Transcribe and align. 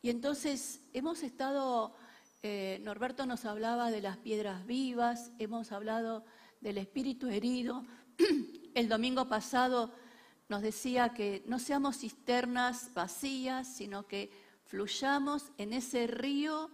Y 0.00 0.08
entonces 0.08 0.80
hemos 0.94 1.22
estado, 1.22 1.94
eh, 2.42 2.80
Norberto 2.82 3.26
nos 3.26 3.44
hablaba 3.44 3.90
de 3.90 4.00
las 4.00 4.16
piedras 4.16 4.64
vivas, 4.64 5.30
hemos 5.38 5.72
hablado 5.72 6.24
del 6.62 6.78
espíritu 6.78 7.28
herido. 7.28 7.84
El 8.74 8.88
domingo 8.88 9.28
pasado 9.28 9.92
nos 10.48 10.62
decía 10.62 11.10
que 11.10 11.42
no 11.46 11.58
seamos 11.58 11.98
cisternas 11.98 12.92
vacías, 12.94 13.76
sino 13.76 14.06
que 14.06 14.30
fluyamos 14.64 15.52
en 15.58 15.72
ese 15.72 16.06
río 16.06 16.70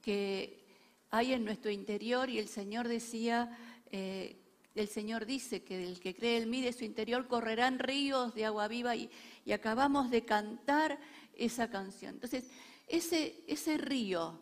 que 0.00 0.64
hay 1.10 1.32
en 1.32 1.44
nuestro 1.44 1.70
interior 1.70 2.28
y 2.28 2.38
el 2.38 2.48
Señor 2.48 2.88
decía, 2.88 3.56
eh, 3.92 4.36
el 4.74 4.88
Señor 4.88 5.26
dice 5.26 5.62
que 5.62 5.84
el 5.84 6.00
que 6.00 6.14
cree 6.14 6.38
en 6.38 6.50
mí 6.50 6.60
de 6.60 6.72
su 6.72 6.84
interior 6.84 7.28
correrán 7.28 7.78
ríos 7.78 8.34
de 8.34 8.44
agua 8.44 8.66
viva 8.66 8.96
y, 8.96 9.08
acabamos 9.52 10.10
de 10.10 10.24
cantar 10.24 10.98
esa 11.36 11.70
canción. 11.70 12.14
Entonces, 12.14 12.44
ese, 12.88 13.44
ese 13.46 13.78
río, 13.78 14.40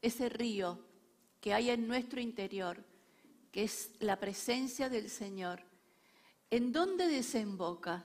ese 0.00 0.28
río 0.28 0.78
que 1.40 1.52
hay 1.54 1.70
en 1.70 1.88
nuestro 1.88 2.20
interior, 2.20 2.84
que 3.50 3.64
es 3.64 3.90
la 3.98 4.20
presencia 4.20 4.88
del 4.88 5.10
Señor, 5.10 5.62
¿En 6.54 6.70
dónde 6.70 7.08
desemboca? 7.08 8.04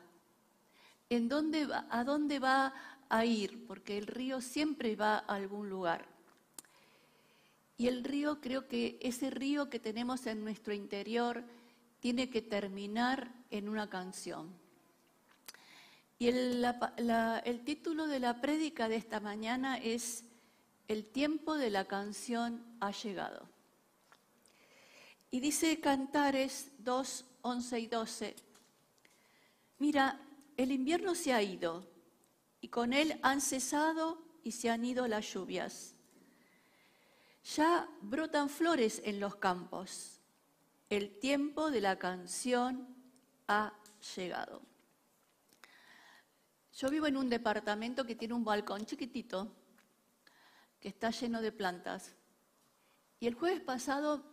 ¿En 1.07 1.29
dónde 1.29 1.67
va, 1.67 1.85
¿A 1.91 2.03
dónde 2.03 2.39
va 2.39 2.73
a 3.07 3.23
ir? 3.23 3.67
Porque 3.67 3.95
el 3.99 4.07
río 4.07 4.41
siempre 4.41 4.95
va 4.95 5.17
a 5.17 5.35
algún 5.35 5.69
lugar. 5.69 6.07
Y 7.77 7.87
el 7.87 8.03
río, 8.03 8.41
creo 8.41 8.67
que 8.67 8.97
ese 9.03 9.29
río 9.29 9.69
que 9.69 9.77
tenemos 9.77 10.25
en 10.25 10.43
nuestro 10.43 10.73
interior 10.73 11.43
tiene 11.99 12.31
que 12.31 12.41
terminar 12.41 13.31
en 13.51 13.69
una 13.69 13.87
canción. 13.87 14.49
Y 16.17 16.29
el, 16.29 16.65
el 17.45 17.63
título 17.63 18.07
de 18.07 18.19
la 18.19 18.41
prédica 18.41 18.89
de 18.89 18.95
esta 18.95 19.19
mañana 19.19 19.77
es 19.77 20.23
El 20.87 21.05
tiempo 21.05 21.53
de 21.53 21.69
la 21.69 21.85
canción 21.85 22.65
ha 22.79 22.89
llegado. 22.89 23.47
Y 25.29 25.39
dice 25.39 25.79
Cantares 25.79 26.71
2, 26.79 27.25
11 27.41 27.79
y 27.79 27.87
12, 27.87 28.35
mira, 29.79 30.21
el 30.57 30.71
invierno 30.71 31.15
se 31.15 31.33
ha 31.33 31.41
ido 31.41 31.89
y 32.61 32.67
con 32.67 32.93
él 32.93 33.19
han 33.23 33.41
cesado 33.41 34.21
y 34.43 34.51
se 34.51 34.69
han 34.69 34.85
ido 34.85 35.07
las 35.07 35.33
lluvias. 35.33 35.95
Ya 37.55 37.89
brotan 38.01 38.49
flores 38.49 39.01
en 39.03 39.19
los 39.19 39.37
campos. 39.37 40.19
El 40.89 41.19
tiempo 41.19 41.71
de 41.71 41.81
la 41.81 41.97
canción 41.97 42.95
ha 43.47 43.73
llegado. 44.15 44.61
Yo 46.73 46.89
vivo 46.89 47.07
en 47.07 47.17
un 47.17 47.29
departamento 47.29 48.05
que 48.05 48.15
tiene 48.15 48.33
un 48.33 48.43
balcón 48.43 48.85
chiquitito, 48.85 49.51
que 50.79 50.89
está 50.89 51.09
lleno 51.09 51.41
de 51.41 51.51
plantas. 51.51 52.15
Y 53.19 53.27
el 53.27 53.33
jueves 53.33 53.61
pasado 53.61 54.23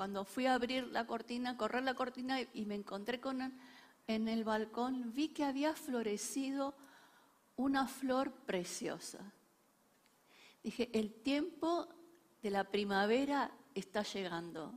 cuando 0.00 0.24
fui 0.24 0.46
a 0.46 0.54
abrir 0.54 0.86
la 0.86 1.06
cortina, 1.06 1.58
correr 1.58 1.82
la 1.82 1.92
cortina 1.92 2.38
y 2.54 2.64
me 2.64 2.74
encontré 2.74 3.20
con 3.20 3.52
en 4.06 4.28
el 4.28 4.44
balcón, 4.44 5.12
vi 5.12 5.28
que 5.28 5.44
había 5.44 5.74
florecido 5.74 6.74
una 7.56 7.86
flor 7.86 8.32
preciosa. 8.32 9.32
Dije, 10.62 10.90
el 10.92 11.14
tiempo 11.22 11.88
de 12.42 12.50
la 12.50 12.64
primavera 12.64 13.50
está 13.74 14.02
llegando, 14.02 14.74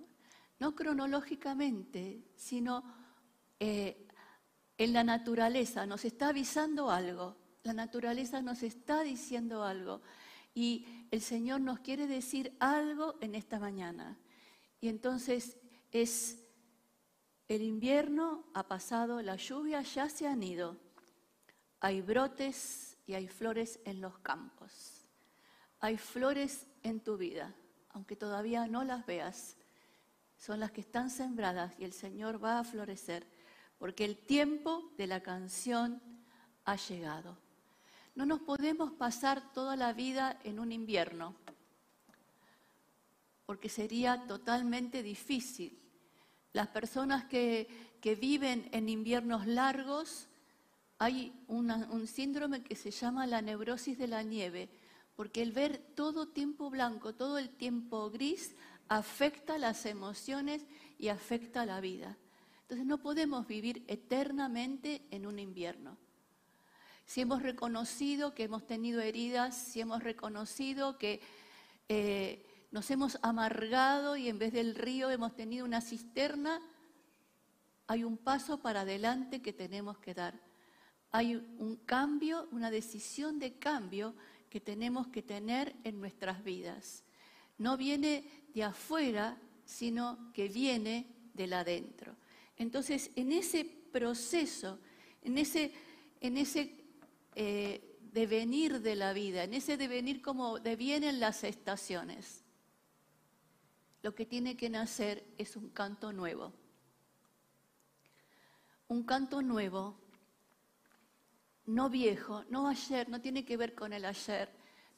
no 0.60 0.76
cronológicamente, 0.76 2.24
sino 2.36 2.84
eh, 3.60 4.08
en 4.78 4.94
la 4.94 5.04
naturaleza, 5.04 5.86
nos 5.86 6.06
está 6.06 6.30
avisando 6.30 6.90
algo, 6.90 7.38
la 7.64 7.74
naturaleza 7.74 8.42
nos 8.42 8.64
está 8.64 9.02
diciendo 9.04 9.64
algo 9.64 10.02
y 10.54 10.86
el 11.12 11.22
Señor 11.22 11.62
nos 11.62 11.80
quiere 11.80 12.08
decir 12.08 12.56
algo 12.60 13.16
en 13.22 13.36
esta 13.36 13.60
mañana. 13.60 14.18
Y 14.82 14.90
entonces 14.90 15.58
es 15.92 16.43
el 17.48 17.62
invierno 17.62 18.46
ha 18.54 18.68
pasado, 18.68 19.22
las 19.22 19.42
lluvias 19.48 19.94
ya 19.94 20.10
se 20.10 20.28
han 20.28 20.44
ido, 20.44 20.78
hay 21.80 22.02
brotes 22.02 22.98
y 23.06 23.14
hay 23.14 23.28
flores 23.28 23.80
en 23.86 24.02
los 24.02 24.18
campos, 24.20 25.06
hay 25.80 25.98
flores 25.98 26.68
en 26.84 27.02
tu 27.02 27.18
vida, 27.18 27.54
aunque 27.90 28.16
todavía 28.16 28.68
no 28.68 28.84
las 28.84 29.06
veas, 29.06 29.58
son 30.38 30.60
las 30.60 30.72
que 30.72 30.82
están 30.82 31.10
sembradas 31.10 31.74
y 31.78 31.84
el 31.84 31.94
Señor 31.94 32.44
va 32.44 32.60
a 32.60 32.64
florecer, 32.64 33.28
porque 33.78 34.06
el 34.06 34.18
tiempo 34.18 34.92
de 34.98 35.08
la 35.08 35.22
canción 35.22 36.02
ha 36.66 36.76
llegado. 36.76 37.38
No 38.16 38.26
nos 38.26 38.42
podemos 38.42 38.92
pasar 38.94 39.54
toda 39.54 39.76
la 39.76 39.94
vida 39.94 40.40
en 40.44 40.60
un 40.60 40.72
invierno 40.72 41.36
porque 43.46 43.70
sería 43.70 44.26
totalmente 44.28 45.04
difícil. 45.04 45.80
Las 46.54 46.68
personas 46.68 47.26
que, 47.26 47.68
viven 48.20 48.70
en 48.72 48.90
inviernos 48.90 49.48
largos, 49.48 50.28
hay 51.00 51.34
un 51.48 52.08
síndrome 52.08 52.64
que 52.64 52.76
se 52.76 52.92
llama 52.92 53.26
la 53.28 53.42
neurosis 53.42 53.98
de 53.98 54.08
la 54.08 54.24
nieve, 54.24 54.70
porque 55.16 55.42
el 55.42 55.52
ver 55.52 55.78
todo 55.96 56.28
tiempo 56.28 56.70
blanco, 56.70 57.14
todo 57.14 57.38
el 57.38 57.50
tiempo 57.50 58.10
gris, 58.10 58.56
afecta 58.88 59.58
las 59.58 59.86
emociones 59.86 60.66
y 61.00 61.08
afecta 61.08 61.66
la 61.66 61.82
vida. 61.82 62.18
Entonces 62.62 62.86
no 62.86 63.00
podemos 63.00 63.48
vivir 63.48 63.84
eternamente 63.88 65.02
en 65.12 65.26
un 65.26 65.40
invierno. 65.40 65.98
Si 67.06 67.22
hemos 67.22 67.42
reconocido 67.42 68.34
que 68.34 68.44
hemos 68.44 68.66
tenido 68.66 69.02
heridas, 69.02 69.56
si 69.56 69.82
hemos 69.82 70.04
reconocido 70.04 70.98
que 70.98 71.22
eh, 71.90 72.46
nos 72.74 72.90
hemos 72.90 73.20
amargado 73.22 74.18
y 74.18 74.28
en 74.28 74.40
vez 74.40 74.52
del 74.52 74.74
río 74.74 75.12
hemos 75.12 75.36
tenido 75.36 75.64
una 75.64 75.80
cisterna, 75.80 76.60
hay 77.86 78.04
un 78.04 78.18
paso 78.18 78.64
para 78.64 78.82
adelante 78.82 79.44
que 79.44 79.54
tenemos 79.54 80.00
que 80.00 80.16
dar. 80.16 80.42
Hay 81.12 81.36
un 81.36 81.76
cambio, 81.86 82.48
una 82.52 82.72
decisión 82.72 83.38
de 83.38 83.60
cambio 83.60 84.16
que 84.50 84.60
tenemos 84.60 85.06
que 85.10 85.22
tener 85.22 85.76
en 85.84 86.02
nuestras 86.02 86.44
vidas. 86.44 87.04
No 87.60 87.78
viene 87.78 88.48
de 88.56 88.64
afuera, 88.64 89.38
sino 89.66 90.34
que 90.34 90.48
viene 90.48 91.06
del 91.36 91.54
adentro. 91.54 92.16
Entonces, 92.58 93.12
en 93.16 93.34
ese 93.34 93.66
proceso, 93.66 94.80
en 95.22 95.38
ese, 95.38 95.72
eh, 97.36 98.00
devenir 98.12 98.82
de 98.82 98.96
la 98.96 99.14
vida, 99.14 99.44
en 99.44 99.54
ese 99.54 99.78
devenir 99.78 100.24
como 100.24 100.58
devienen 100.58 101.20
las 101.20 101.44
estaciones, 101.44 102.43
lo 104.04 104.14
que 104.14 104.26
tiene 104.26 104.56
que 104.56 104.70
nacer 104.70 105.24
es 105.38 105.56
un 105.56 105.70
canto 105.70 106.12
nuevo. 106.12 106.54
Un 108.90 109.04
canto 109.04 109.42
nuevo, 109.42 109.96
no 111.66 111.90
viejo, 111.90 112.44
no 112.50 112.68
ayer, 112.68 113.08
no 113.08 113.22
tiene 113.22 113.46
que 113.46 113.56
ver 113.56 113.74
con 113.74 113.94
el 113.94 114.04
ayer, 114.04 114.50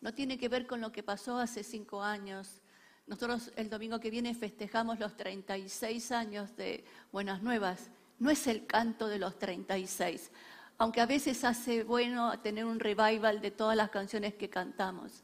no 0.02 0.13
tiene 0.13 0.40
que 0.40 0.50
ver 0.50 0.66
con 0.66 0.81
lo 0.81 0.92
que 0.92 1.04
pasó 1.04 1.38
hace 1.38 1.63
cinco 1.63 2.04
años, 2.04 2.62
Nosotros 3.07 3.52
el 3.56 3.69
domingo 3.69 4.00
que 4.00 4.10
viene 4.10 4.34
festejamos 4.34 5.00
los 5.00 5.16
36 5.16 6.12
años 6.12 6.58
de 6.58 6.84
Buenas 7.12 7.44
Nuevas. 7.44 7.92
No 8.18 8.31
es 8.31 8.48
el 8.48 8.66
canto 8.66 9.08
de 9.08 9.19
los 9.19 9.38
36, 9.38 10.31
aunque 10.80 11.01
a 11.01 11.06
veces 11.06 11.44
hace 11.44 11.84
bueno 11.84 12.40
tener 12.40 12.66
un 12.66 12.80
revival 12.80 13.42
de 13.42 13.51
todas 13.51 13.78
las 13.78 13.92
canciones 13.92 14.34
que 14.34 14.50
cantamos, 14.50 15.22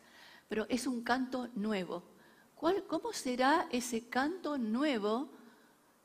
pero 0.47 0.67
es 0.69 0.85
un 0.85 1.01
canto 1.01 1.49
nuevo. 1.55 2.03
¿Cómo 2.87 3.11
será 3.11 3.67
ese 3.71 4.07
canto 4.07 4.59
nuevo 4.59 5.29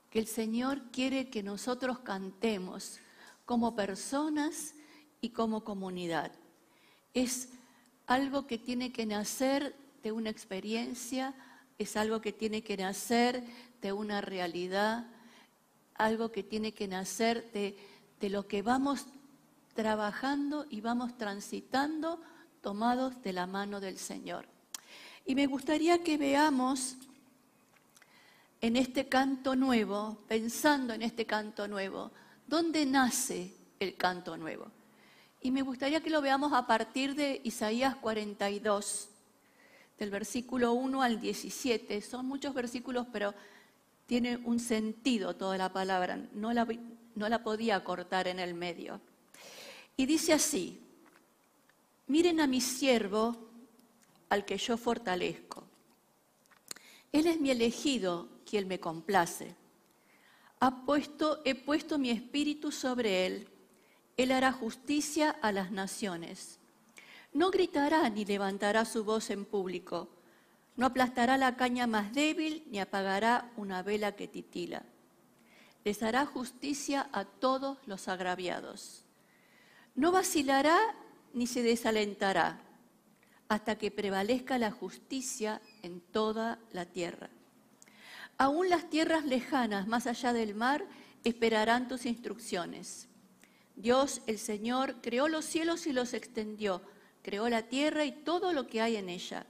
que 0.09 0.19
el 0.19 0.27
Señor 0.27 0.91
quiere 0.91 1.29
que 1.29 1.43
nosotros 1.43 1.99
cantemos 1.99 2.99
como 3.45 3.77
personas 3.77 4.75
y 5.21 5.31
como 5.31 5.65
comunidad? 5.65 6.33
Es 7.13 7.51
algo 8.07 8.47
que 8.47 8.57
tiene 8.57 8.91
que 8.91 9.05
nacer 9.05 9.77
de 10.03 10.13
una 10.13 10.31
experiencia, 10.31 11.35
es 11.77 11.95
algo 11.95 12.23
que 12.23 12.33
tiene 12.33 12.63
que 12.63 12.79
nacer 12.79 13.45
de 13.83 13.93
una 13.93 14.23
realidad, 14.23 15.07
algo 15.93 16.33
que 16.33 16.43
tiene 16.43 16.73
que 16.73 16.89
nacer 16.89 17.53
de, 17.53 17.77
lo 18.31 18.49
que 18.49 18.63
vamos 18.63 19.05
trabajando 19.75 20.65
y 20.71 20.81
vamos 20.81 21.19
transitando 21.19 22.19
tomados 22.63 23.23
de 23.23 23.35
la 23.35 23.47
mano 23.47 23.79
del 23.79 23.99
Señor. 23.99 24.56
Y 25.27 25.35
me 25.35 25.47
gustaría 25.47 26.05
que 26.05 26.17
veamos 26.17 26.97
en 28.61 28.77
este 28.77 29.09
canto 29.09 29.57
nuevo, 29.57 30.19
pensando 30.29 30.95
en 30.95 31.03
este 31.03 31.27
canto 31.27 31.67
nuevo, 31.67 32.13
dónde 32.47 32.87
nace 32.87 33.53
el 33.81 33.97
canto 33.97 34.37
nuevo. 34.37 34.71
Y 35.43 35.51
me 35.51 35.63
gustaría 35.63 36.01
que 36.01 36.11
lo 36.11 36.23
veamos 36.23 36.53
a 36.53 36.69
partir 36.69 37.17
de 37.17 37.41
Isaías 37.43 37.97
42, 37.97 39.09
del 39.99 40.11
versículo 40.11 40.73
1 40.75 41.03
al 41.03 41.21
17. 41.21 42.01
Son 42.03 42.25
muchos 42.25 42.55
versículos, 42.55 43.09
pero 43.13 43.35
tiene 44.07 44.37
un 44.45 44.61
sentido 44.61 45.35
toda 45.35 45.59
la 45.59 45.73
palabra. 45.73 46.21
No 46.35 46.53
la, 46.53 46.69
no 47.17 47.29
la 47.29 47.43
podía 47.43 47.83
cortar 47.83 48.29
en 48.29 48.39
el 48.39 48.55
medio. 48.55 49.01
Y 49.97 50.07
dice 50.07 50.33
así, 50.33 50.81
miren 52.07 52.41
a 52.41 52.47
mi 52.47 52.61
siervo, 52.61 53.46
al 54.29 54.45
que 54.45 54.59
yo 54.59 54.77
fortalezco. 54.77 55.65
Él 57.13 57.27
es 57.27 57.41
mi 57.41 57.51
elegido, 57.51 58.29
quien 58.45 58.69
me 58.69 58.81
complace. 58.81 59.55
He 61.45 61.55
puesto 61.55 61.99
mi 61.99 62.11
espíritu 62.11 62.73
sobre 62.73 63.27
él 63.27 63.49
él 64.17 64.33
hará 64.33 64.53
justicia 64.53 65.31
a 65.31 65.53
las 65.53 65.71
naciones. 65.71 66.59
No 67.33 67.51
gritará 67.51 68.09
ni 68.09 68.25
levantará 68.25 68.85
su 68.87 69.05
voz 69.05 69.31
en 69.31 69.45
público. 69.45 70.09
No 70.77 70.87
aplastará 70.87 71.37
la 71.37 71.57
caña 71.57 71.87
más 71.87 72.13
débil 72.15 72.65
ni 72.71 72.81
apagará 72.81 73.51
una 73.57 73.83
vela 73.83 74.13
que 74.13 74.27
titila. 74.27 74.85
Les 75.85 76.03
hará 76.03 76.25
justicia 76.25 77.09
a 77.13 77.25
todos 77.25 77.79
los 77.87 78.09
agraviados. 78.09 79.05
No 79.95 80.13
vacilará 80.13 80.79
ni 81.35 81.47
se 81.47 81.63
desalentará 81.63 82.63
hasta 83.49 83.77
que 83.79 83.91
prevalezca 83.91 84.59
la 84.59 84.71
justicia 84.71 85.61
en 85.83 86.01
toda 86.01 86.59
la 86.73 86.87
tierra. 86.87 87.31
Aún 88.39 88.69
las 88.69 88.91
tierras 88.91 89.25
lejanas, 89.25 89.87
más 89.87 90.07
allá 90.07 90.33
del 90.33 90.55
mar, 90.55 90.85
esperarán 91.25 91.89
tus 91.89 92.07
instrucciones. 92.07 93.09
Dios, 93.77 94.23
el 94.27 94.39
Señor, 94.39 94.97
creó 95.01 95.29
los 95.29 95.45
cielos 95.45 95.87
y 95.87 95.93
los 95.93 96.15
extendió, 96.15 96.83
creó 97.23 97.49
la 97.49 97.63
tierra 97.63 98.05
y 98.05 98.13
todo 98.13 98.53
lo 98.53 98.67
que 98.67 98.81
hay 98.81 98.97
en 98.97 99.09
ella. 99.09 99.47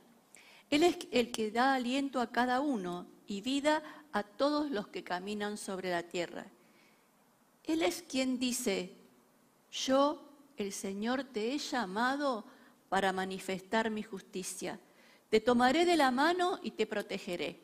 Él 0.71 0.83
es 0.83 0.99
el 1.11 1.31
que 1.31 1.51
da 1.51 1.75
aliento 1.75 2.21
a 2.21 2.31
cada 2.33 2.61
uno 2.61 3.07
y 3.27 3.41
vida 3.41 3.83
a 4.13 4.23
todos 4.23 4.71
los 4.71 4.89
que 4.89 5.05
caminan 5.05 5.57
sobre 5.59 5.91
la 5.91 6.03
tierra. 6.03 6.47
Él 7.65 7.83
es 7.83 8.03
quien 8.03 8.39
dice, 8.39 8.95
yo, 9.71 10.29
el 10.57 10.73
Señor, 10.73 11.25
te 11.25 11.53
he 11.53 11.59
llamado 11.59 12.45
para 12.89 13.13
manifestar 13.13 13.91
mi 13.91 14.03
justicia. 14.03 14.81
Te 15.29 15.41
tomaré 15.41 15.85
de 15.85 15.97
la 15.97 16.11
mano 16.11 16.59
y 16.63 16.73
te 16.73 16.87
protegeré. 16.87 17.61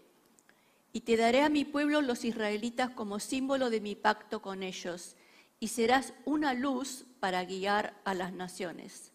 Y 0.92 1.00
te 1.02 1.16
daré 1.16 1.42
a 1.42 1.48
mi 1.48 1.64
pueblo 1.64 2.02
los 2.02 2.24
israelitas 2.24 2.90
como 2.90 3.18
símbolo 3.18 3.70
de 3.70 3.80
mi 3.80 3.94
pacto 3.94 4.42
con 4.42 4.62
ellos 4.62 5.16
y 5.62 5.68
serás 5.68 6.12
una 6.24 6.54
luz 6.54 7.04
para 7.20 7.44
guiar 7.44 7.96
a 8.04 8.14
las 8.14 8.32
naciones. 8.32 9.12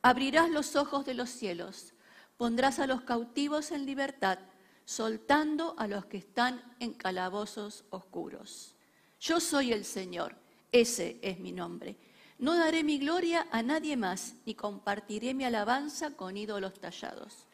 Abrirás 0.00 0.48
los 0.48 0.74
ojos 0.74 1.04
de 1.04 1.12
los 1.12 1.28
cielos, 1.28 1.92
pondrás 2.38 2.78
a 2.78 2.86
los 2.86 3.02
cautivos 3.02 3.70
en 3.72 3.84
libertad, 3.84 4.38
soltando 4.86 5.74
a 5.78 5.86
los 5.86 6.06
que 6.06 6.16
están 6.16 6.62
en 6.80 6.94
calabozos 6.94 7.84
oscuros. 7.90 8.74
Yo 9.20 9.38
soy 9.38 9.72
el 9.72 9.84
Señor, 9.84 10.34
ese 10.72 11.18
es 11.20 11.38
mi 11.38 11.52
nombre. 11.52 11.96
No 12.42 12.56
daré 12.56 12.84
mi 12.84 12.98
gloria 12.98 13.46
a 13.50 13.62
nadie 13.62 13.96
más, 13.96 14.34
ni 14.44 14.54
compartiré 14.54 15.32
mi 15.32 15.44
alabanza 15.44 16.10
con 16.10 16.36
ídolos 16.36 16.78
tallados. 16.78 17.46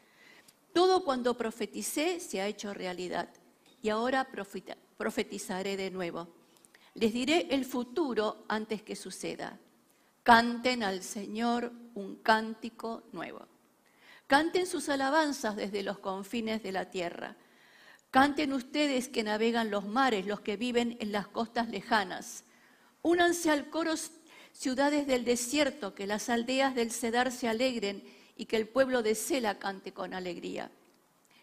Todo 0.73 1.05
cuando 1.05 1.37
profeticé 1.37 2.19
se 2.19 2.40
ha 2.40 2.49
hecho 2.49 2.75
realidad, 2.75 3.29
y 3.81 3.90
ahora 3.90 4.29
profetizaré 4.96 5.76
de 5.76 5.93
nuevo 5.93 6.26
les 6.99 7.12
diré 7.12 7.46
el 7.50 7.64
futuro 7.64 8.44
antes 8.49 8.82
que 8.82 8.96
suceda. 8.96 9.58
Canten 10.25 10.82
al 10.82 11.02
Señor 11.02 11.73
un 11.94 12.17
cántico 12.17 13.05
nuevo. 13.12 13.46
Canten 14.26 14.67
sus 14.67 14.88
alabanzas 14.88 15.55
desde 15.55 15.84
los 15.84 16.00
confines 16.00 16.62
de 16.62 16.73
la 16.73 16.91
tierra. 16.91 17.37
Canten 18.11 18.52
ustedes 18.52 19.08
que 19.08 19.23
navegan 19.23 19.70
los 19.70 19.87
mares, 19.87 20.26
los 20.26 20.41
que 20.41 20.56
viven 20.56 20.96
en 21.00 21.12
las 21.12 21.29
costas 21.29 21.69
lejanas. 21.69 22.44
Únanse 23.02 23.50
al 23.50 23.70
coro 23.70 23.94
ciudades 24.58 25.06
del 25.06 25.25
desierto, 25.25 25.94
que 25.94 26.08
las 26.08 26.28
aldeas 26.28 26.75
del 26.75 26.90
Cedar 26.90 27.31
se 27.31 27.46
alegren 27.46 28.02
y 28.37 28.46
que 28.46 28.56
el 28.56 28.66
pueblo 28.66 29.05
de 29.05 29.14
Sela 29.14 29.60
cante 29.60 29.93
con 29.93 30.14
alegría. 30.14 30.72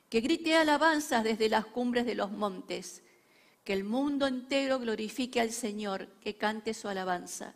Que 0.09 0.19
grite 0.19 0.57
alabanzas 0.57 1.23
desde 1.23 1.47
las 1.47 1.65
cumbres 1.65 2.05
de 2.05 2.15
los 2.15 2.29
montes 2.29 3.03
que 3.63 3.71
el 3.73 3.85
mundo 3.85 4.27
entero 4.27 4.79
glorifique 4.79 5.41
al 5.41 5.51
Señor, 5.51 6.07
que 6.21 6.35
cante 6.35 6.75
su 6.75 6.87
alabanza. 6.87 7.55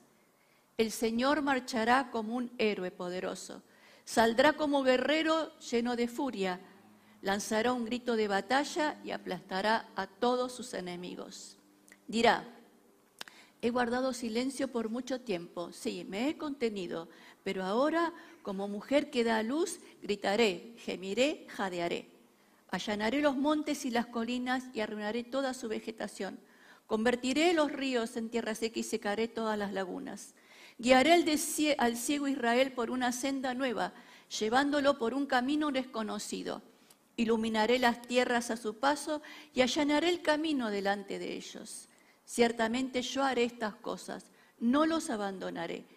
El 0.78 0.92
Señor 0.92 1.44
marchará 1.44 2.10
como 2.10 2.36
un 2.36 2.52
héroe 2.58 2.90
poderoso, 2.90 3.62
saldrá 4.06 4.54
como 4.54 4.82
guerrero 4.82 5.56
lleno 5.60 5.96
de 5.96 6.08
furia, 6.08 6.62
lanzará 7.22 7.74
un 7.74 7.86
grito 7.86 8.16
de 8.16 8.28
batalla 8.28 8.98
y 9.04 9.12
aplastará 9.12 9.90
a 9.96 10.08
todos 10.08 10.52
sus 10.52 10.74
enemigos. 10.74 11.58
Dirá, 12.08 12.59
he 13.62 13.70
guardado 13.70 14.14
silencio 14.14 14.70
por 14.70 14.90
mucho 14.90 15.22
tiempo, 15.22 15.72
sí, 15.74 16.06
me 16.08 16.30
he 16.30 16.38
contenido, 16.38 17.10
pero 17.44 17.64
ahora, 17.64 18.14
como 18.42 18.68
mujer 18.68 19.10
que 19.10 19.24
da 19.24 19.38
a 19.38 19.44
luz, 19.44 19.80
gritaré, 20.02 20.74
gemiré, 20.78 21.46
jadearé. 21.50 22.10
Allanaré 22.72 23.22
los 23.22 23.36
montes 23.36 23.86
y 23.86 23.92
las 23.92 24.06
colinas 24.06 24.66
y 24.74 24.82
arruinaré 24.82 25.24
toda 25.24 25.54
su 25.54 25.68
vegetación. 25.68 26.40
Convertiré 26.88 27.54
los 27.54 27.72
ríos 27.72 28.16
en 28.16 28.30
tierra 28.30 28.56
seca 28.56 28.80
y 28.80 28.84
secaré 28.84 29.28
todas 29.28 29.58
las 29.58 29.74
lagunas. 29.74 30.34
Guiaré 30.78 31.14
al 31.78 31.98
ciego 31.98 32.28
Israel 32.28 32.72
por 32.72 32.92
una 32.92 33.12
senda 33.12 33.54
nueva, 33.54 33.94
llevándolo 34.40 34.98
por 34.98 35.14
un 35.14 35.26
camino 35.26 35.72
desconocido. 35.72 36.62
Iluminaré 37.18 37.80
las 37.80 38.02
tierras 38.02 38.50
a 38.50 38.56
su 38.56 38.80
paso 38.80 39.22
y 39.54 39.62
allanaré 39.62 40.08
el 40.08 40.22
camino 40.22 40.70
delante 40.70 41.20
de 41.20 41.36
ellos. 41.36 41.89
Ciertamente 42.30 43.02
yo 43.02 43.24
haré 43.24 43.44
estas 43.44 43.74
cosas, 43.74 44.24
no 44.60 44.86
los 44.86 45.10
abandonaré, 45.10 45.88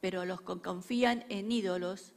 pero 0.00 0.24
los 0.24 0.40
que 0.40 0.60
confían 0.60 1.24
en 1.28 1.52
ídolos 1.52 2.14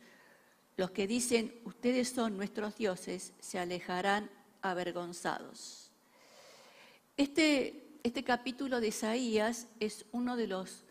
los 0.78 0.90
que 0.90 1.06
dicen, 1.06 1.54
ustedes 1.64 2.10
son 2.10 2.38
nuestros 2.38 2.76
dioses, 2.76 3.34
se 3.40 3.60
alejarán 3.60 4.32
avergonzados. 4.64 5.92
Este, 7.16 8.00
este 8.02 8.24
capítulo 8.24 8.82
de 8.82 8.88
Isaías 8.88 9.68
es 9.80 10.08
uno 10.12 10.38
de 10.38 10.48
los, 10.48 10.84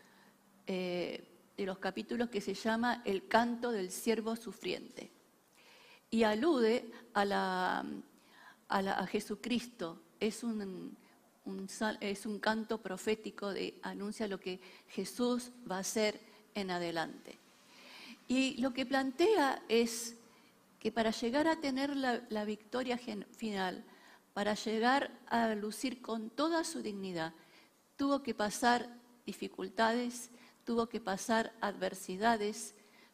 eh, 0.65 1.27
de 1.57 1.65
los 1.65 1.77
capítulos 1.77 2.29
que 2.29 2.39
se 2.39 2.53
llama 2.53 3.01
El 3.03 3.27
canto 3.27 3.73
del 3.73 3.91
siervo 3.91 4.37
sufriente 4.37 5.11
y 6.09 6.23
alude 6.23 6.89
a, 7.13 7.25
la, 7.25 7.85
a, 8.69 9.07
Jesucristo. 9.07 10.01
Es 10.21 10.41
un, 10.45 10.95
es 11.99 12.25
un 12.25 12.39
canto 12.39 12.81
profético 12.81 13.51
de 13.51 13.79
anuncia 13.81 14.27
lo 14.27 14.39
que 14.39 14.59
Jesús 14.89 15.51
va 15.69 15.77
a 15.77 15.79
hacer 15.79 16.19
en 16.53 16.71
adelante. 16.71 17.37
Y 18.27 18.57
lo 18.61 18.73
que 18.73 18.85
plantea 18.85 19.63
es 19.67 20.15
que 20.79 20.91
para 20.91 21.11
llegar 21.11 21.47
a 21.47 21.59
tener 21.59 21.95
la, 21.95 22.45
victoria 22.45 22.97
final, 22.97 23.83
para 24.33 24.53
llegar 24.55 25.11
a 25.27 25.53
lucir 25.53 26.01
con 26.01 26.29
toda 26.29 26.63
su 26.63 26.81
dignidad, 26.81 27.33
tuvo 27.97 28.23
que 28.23 28.33
pasar 28.33 28.89
dificultades, 29.25 30.29
tuvo 30.63 30.87
que 30.87 30.99
pasar 30.99 31.53
adversidades, 31.61 32.73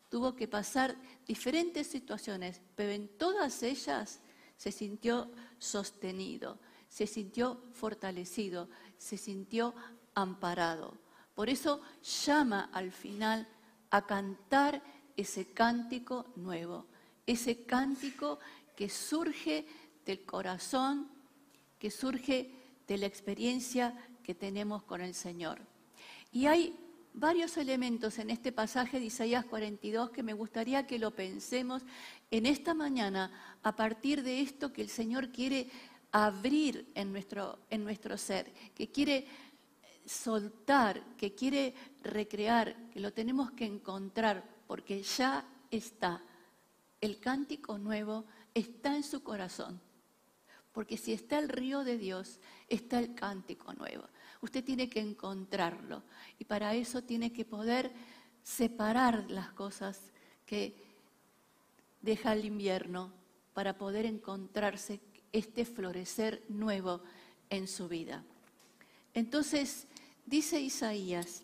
tuvo 0.10 0.36
que 0.36 0.48
pasar 0.48 0.96
diferentes 1.26 1.88
situaciones, 1.88 2.62
pero 2.76 2.92
en 2.92 3.08
todas 3.08 3.64
ellas 3.64 4.22
se 4.56 4.72
sintió 4.72 5.30
sostenido, 5.60 6.60
se 6.90 7.08
sintió 7.08 7.62
fortalecido, 7.74 8.70
se 8.98 9.18
sintió 9.18 9.74
amparado. 10.14 10.98
Por 11.36 11.50
eso 11.50 11.82
llama 12.26 12.70
al 12.74 12.92
final 12.92 13.48
a 13.90 14.06
cantar 14.06 14.82
ese 15.16 15.46
cántico 15.46 16.26
nuevo, 16.36 16.86
ese 17.26 17.64
cántico 17.66 18.40
que 18.76 18.90
surge 18.90 19.66
del 20.06 20.24
corazón, 20.26 21.10
que 21.80 21.92
surge 21.92 22.52
de 22.88 22.98
la 22.98 23.06
experiencia 23.06 23.96
que 24.24 24.34
tenemos 24.34 24.84
con 24.84 25.02
el 25.02 25.14
Señor. 25.14 25.60
Y 26.32 26.46
hay 26.46 26.78
varios 27.14 27.58
elementos 27.58 28.20
en 28.20 28.30
este 28.30 28.52
pasaje 28.52 29.00
de 29.00 29.06
Isaías 29.06 29.46
42 29.46 30.12
que 30.12 30.24
me 30.24 30.34
gustaría 30.34 30.86
que 30.86 31.00
lo 31.00 31.12
pensemos 31.12 31.84
en 32.30 32.46
esta 32.46 32.74
mañana 32.74 33.58
a 33.64 33.76
partir 33.76 34.22
de 34.22 34.42
esto 34.42 34.72
que 34.72 34.84
el 34.84 34.90
Señor 34.90 35.32
quiere 35.32 35.70
abrir 36.12 36.92
en 36.96 37.12
nuestro, 37.12 37.60
en 37.70 37.84
nuestro 37.84 38.18
ser, 38.18 38.52
que 38.74 38.90
quiere 38.90 39.28
soltar, 40.06 41.02
que 41.18 41.36
quiere 41.36 41.74
recrear, 42.02 42.90
que 42.90 43.00
lo 43.00 43.12
tenemos 43.14 43.52
que 43.52 43.66
encontrar, 43.66 44.44
porque 44.66 45.02
ya 45.04 45.46
está. 45.70 46.24
El 47.02 47.20
cántico 47.20 47.78
nuevo 47.78 48.26
está 48.54 48.96
en 48.96 49.04
su 49.04 49.22
corazón. 49.22 49.80
Porque 50.72 50.98
si 50.98 51.12
está 51.12 51.40
el 51.40 51.50
río 51.50 51.84
de 51.84 51.98
Dios, 51.98 52.40
está 52.70 53.00
el 53.00 53.16
cántico 53.16 53.74
nuevo. 53.74 54.04
Usted 54.42 54.64
tiene 54.64 54.90
que 54.90 55.00
encontrarlo. 55.00 56.04
Y 56.38 56.46
para 56.46 56.76
eso 56.76 57.04
tiene 57.04 57.34
que 57.34 57.46
poder 57.46 57.92
separar 58.44 59.30
las 59.30 59.52
cosas 59.54 60.12
que 60.46 60.76
deja 62.02 62.34
el 62.34 62.46
invierno 62.46 63.12
para 63.54 63.78
poder 63.78 64.06
encontrarse 64.06 65.00
este 65.32 65.66
florecer 65.66 66.44
nuevo 66.50 67.02
en 67.50 67.68
su 67.68 67.88
vida. 67.88 68.24
Entonces, 69.14 69.88
dice 70.26 70.60
Isaías, 70.60 71.44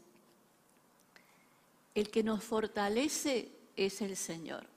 el 1.95 2.09
que 2.09 2.23
nos 2.23 2.43
fortalece 2.43 3.51
es 3.75 4.01
el 4.01 4.15
Señor. 4.15 4.67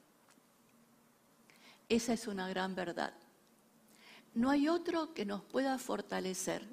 Esa 1.89 2.13
es 2.13 2.27
una 2.27 2.49
gran 2.49 2.75
verdad. 2.75 3.13
No 4.33 4.49
hay 4.49 4.67
otro 4.67 5.13
que 5.13 5.25
nos 5.25 5.41
pueda 5.43 5.77
fortalecer. 5.77 6.67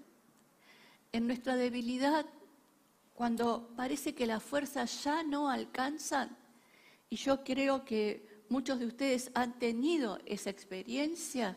En 1.12 1.26
nuestra 1.26 1.56
debilidad, 1.56 2.26
cuando 3.14 3.70
parece 3.76 4.14
que 4.14 4.26
las 4.26 4.42
fuerzas 4.42 5.04
ya 5.04 5.22
no 5.22 5.48
alcanzan, 5.48 6.36
y 7.08 7.16
yo 7.16 7.44
creo 7.44 7.84
que 7.84 8.44
muchos 8.48 8.80
de 8.80 8.86
ustedes 8.86 9.30
han 9.34 9.58
tenido 9.58 10.18
esa 10.26 10.50
experiencia, 10.50 11.56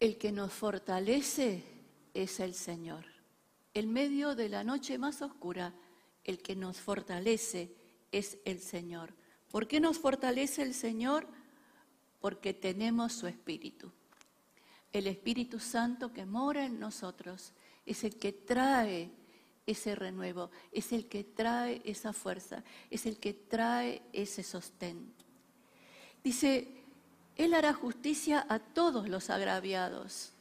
el 0.00 0.18
que 0.18 0.32
nos 0.32 0.52
fortalece 0.52 1.64
es 2.14 2.40
el 2.40 2.54
Señor. 2.54 3.04
En 3.74 3.92
medio 3.92 4.34
de 4.34 4.48
la 4.48 4.64
noche 4.64 4.98
más 4.98 5.22
oscura, 5.22 5.74
el 6.24 6.42
que 6.42 6.56
nos 6.56 6.78
fortalece 6.78 7.74
es 8.12 8.38
el 8.44 8.60
Señor. 8.60 9.14
¿Por 9.50 9.68
qué 9.68 9.80
nos 9.80 9.98
fortalece 9.98 10.62
el 10.62 10.74
Señor? 10.74 11.26
Porque 12.20 12.52
tenemos 12.52 13.12
su 13.12 13.26
Espíritu. 13.26 13.92
El 14.92 15.06
Espíritu 15.06 15.58
Santo 15.60 16.12
que 16.12 16.26
mora 16.26 16.64
en 16.64 16.80
nosotros 16.80 17.52
es 17.84 18.02
el 18.04 18.16
que 18.16 18.32
trae 18.32 19.10
ese 19.66 19.94
renuevo, 19.94 20.50
es 20.72 20.92
el 20.92 21.06
que 21.06 21.24
trae 21.24 21.82
esa 21.84 22.12
fuerza, 22.12 22.62
es 22.90 23.04
el 23.04 23.18
que 23.18 23.34
trae 23.34 24.02
ese 24.12 24.42
sostén. 24.42 25.12
Dice, 26.22 26.85
Él 27.36 27.54
hará 27.54 27.74
justicia 27.74 28.46
a 28.48 28.58
todos 28.58 29.08
los 29.08 29.30
agraviados. 29.30 30.32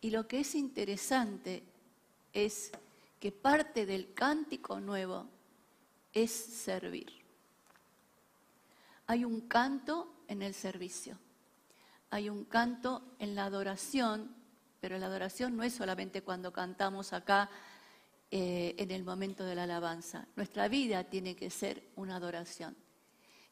Y 0.00 0.10
lo 0.10 0.28
que 0.28 0.40
es 0.40 0.54
interesante 0.54 1.62
es 2.32 2.70
que 3.18 3.32
parte 3.32 3.86
del 3.86 4.14
cántico 4.14 4.80
nuevo 4.80 5.26
es 6.12 6.30
servir. 6.30 7.12
Hay 9.06 9.24
un 9.24 9.42
canto 9.42 10.14
en 10.28 10.42
el 10.42 10.54
servicio, 10.54 11.18
hay 12.10 12.30
un 12.30 12.44
canto 12.44 13.02
en 13.18 13.34
la 13.34 13.44
adoración 13.44 14.44
pero 14.84 14.98
la 14.98 15.06
adoración 15.06 15.56
no 15.56 15.62
es 15.62 15.72
solamente 15.72 16.20
cuando 16.20 16.52
cantamos 16.52 17.14
acá 17.14 17.48
eh, 18.30 18.74
en 18.76 18.90
el 18.90 19.02
momento 19.02 19.42
de 19.42 19.54
la 19.54 19.62
alabanza. 19.62 20.28
Nuestra 20.36 20.68
vida 20.68 21.04
tiene 21.04 21.34
que 21.34 21.48
ser 21.48 21.88
una 21.96 22.16
adoración. 22.16 22.76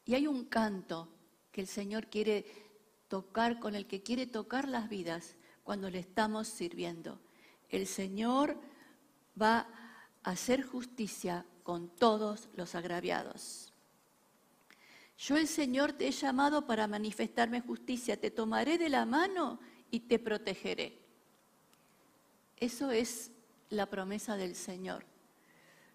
Y 0.05 0.13
hay 0.13 0.27
un 0.27 0.45
canto 0.45 1.09
que 1.53 1.61
el 1.61 1.67
Señor 1.67 2.07
quiere 2.07 2.45
tocar, 3.07 3.59
con 3.59 3.75
el 3.75 3.85
que 3.85 4.01
quiere 4.01 4.25
tocar 4.25 4.67
las 4.67 4.89
vidas 4.89 5.35
cuando 5.63 5.89
le 5.89 5.99
estamos 5.99 6.47
sirviendo. 6.47 7.21
El 7.69 7.87
Señor 7.87 8.59
va 9.41 9.67
a 10.23 10.31
hacer 10.31 10.63
justicia 10.63 11.45
con 11.61 11.89
todos 11.89 12.49
los 12.55 12.75
agraviados. 12.75 13.71
Yo 15.17 15.37
el 15.37 15.47
Señor 15.47 15.93
te 15.93 16.07
he 16.07 16.11
llamado 16.11 16.65
para 16.65 16.87
manifestarme 16.87 17.61
justicia, 17.61 18.19
te 18.19 18.31
tomaré 18.31 18.77
de 18.77 18.89
la 18.89 19.05
mano 19.05 19.59
y 19.91 20.01
te 20.01 20.17
protegeré. 20.17 20.99
Eso 22.57 22.91
es 22.91 23.29
la 23.69 23.85
promesa 23.85 24.37
del 24.37 24.55
Señor, 24.55 25.05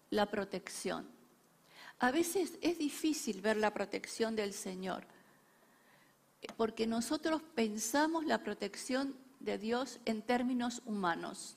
la 0.09 0.25
protección. 0.25 1.05
A 1.99 2.11
veces 2.11 2.57
es 2.61 2.77
difícil 2.77 3.41
ver 3.41 3.57
la 3.57 3.73
protección 3.73 4.37
del 4.37 4.53
Señor, 4.53 5.05
porque 6.57 6.87
nosotros 6.87 7.41
pensamos 7.55 8.25
la 8.25 8.43
protección 8.43 9.15
de 9.39 9.57
Dios 9.57 9.99
en 10.05 10.21
términos 10.21 10.81
humanos. 10.85 11.55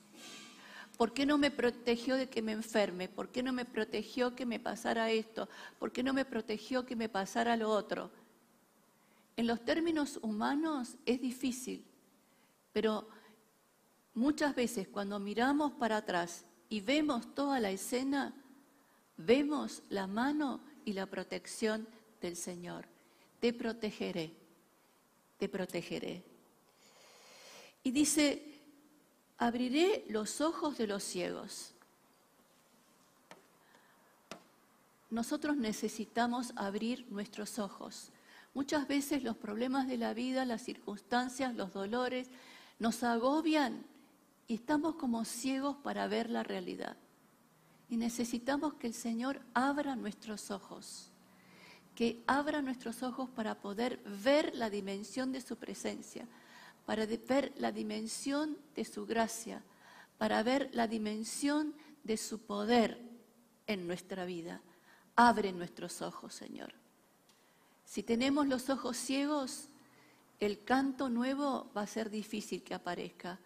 ¿Por 0.97 1.13
qué 1.13 1.25
no 1.25 1.37
me 1.37 1.51
protegió 1.51 2.15
de 2.15 2.29
que 2.29 2.41
me 2.41 2.51
enferme? 2.51 3.09
¿Por 3.09 3.29
qué 3.29 3.41
no 3.41 3.51
me 3.51 3.65
protegió 3.65 4.35
que 4.35 4.45
me 4.45 4.59
pasara 4.59 5.09
esto? 5.11 5.49
¿Por 5.79 5.91
qué 5.91 6.03
no 6.03 6.13
me 6.13 6.25
protegió 6.25 6.85
que 6.85 6.95
me 6.95 7.09
pasara 7.09 7.57
lo 7.57 7.69
otro? 7.69 8.11
En 9.35 9.47
los 9.47 9.65
términos 9.65 10.19
humanos 10.21 10.95
es 11.05 11.19
difícil, 11.19 11.83
pero 12.71 13.07
Muchas 14.15 14.53
veces 14.53 14.87
cuando 14.87 15.19
miramos 15.19 15.71
para 15.73 15.97
atrás 15.97 16.45
y 16.69 16.81
vemos 16.81 17.33
toda 17.33 17.59
la 17.59 17.71
escena, 17.71 18.33
vemos 19.17 19.81
la 19.89 20.05
mano 20.05 20.61
y 20.85 20.93
la 20.93 21.07
protección 21.07 21.87
del 22.21 22.35
Señor. 22.35 22.85
Te 23.39 23.53
protegeré, 23.53 24.31
te 25.37 25.49
protegeré. 25.49 26.23
Y 27.83 27.91
dice, 27.91 28.53
abriré 29.37 30.05
los 30.09 30.41
ojos 30.41 30.77
de 30.77 30.87
los 30.87 31.03
ciegos. 31.03 31.73
Nosotros 35.09 35.57
necesitamos 35.57 36.53
abrir 36.55 37.05
nuestros 37.11 37.59
ojos. 37.59 38.09
Muchas 38.53 38.87
veces 38.87 39.23
los 39.23 39.37
problemas 39.37 39.87
de 39.87 39.97
la 39.97 40.13
vida, 40.13 40.45
las 40.45 40.63
circunstancias, 40.63 41.55
los 41.55 41.73
dolores, 41.73 42.29
nos 42.79 43.03
agobian 43.03 43.85
y 44.47 44.55
estamos 44.55 44.95
como 44.95 45.25
ciegos 45.25 45.77
para 45.77 46.07
ver 46.07 46.29
la 46.29 46.43
realidad. 46.43 46.97
Y 47.89 47.97
necesitamos 47.97 48.73
que 48.75 48.87
el 48.87 48.93
Señor 48.93 49.41
abra 49.53 49.95
nuestros 49.95 50.51
ojos, 50.51 51.11
que 51.95 52.23
abra 52.27 52.61
nuestros 52.61 53.03
ojos 53.03 53.29
para 53.29 53.55
poder 53.61 53.99
ver 54.23 54.53
la 54.55 54.69
dimensión 54.69 55.31
de 55.31 55.41
su 55.41 55.57
presencia, 55.57 56.27
para 56.85 57.05
ver 57.05 57.53
la 57.57 57.71
dimensión 57.71 58.57
de 58.75 58.85
su 58.85 59.05
gracia, 59.05 59.63
para 60.17 60.41
ver 60.43 60.69
la 60.73 60.87
dimensión 60.87 61.73
de 62.03 62.17
su 62.17 62.39
poder 62.39 62.99
en 63.67 63.87
nuestra 63.87 64.25
vida. 64.25 64.61
Abre 65.15 65.51
nuestros 65.51 66.01
ojos, 66.01 66.33
Señor. 66.33 66.73
Si 67.85 68.03
tenemos 68.03 68.47
los 68.47 68.69
ojos 68.69 68.97
ciegos, 68.97 69.69
el 70.39 70.63
canto 70.63 71.09
nuevo 71.09 71.71
va 71.75 71.83
a 71.83 71.87
ser 71.87 72.09
difícil 72.09 72.63
que 72.63 72.73
aparezca 72.73 73.39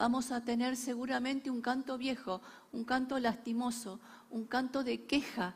vamos 0.00 0.32
a 0.32 0.42
tener 0.42 0.78
seguramente 0.78 1.50
un 1.50 1.60
canto 1.60 1.98
viejo, 1.98 2.40
un 2.72 2.84
canto 2.84 3.18
lastimoso, 3.18 4.00
un 4.30 4.46
canto 4.46 4.82
de 4.82 5.04
queja, 5.04 5.54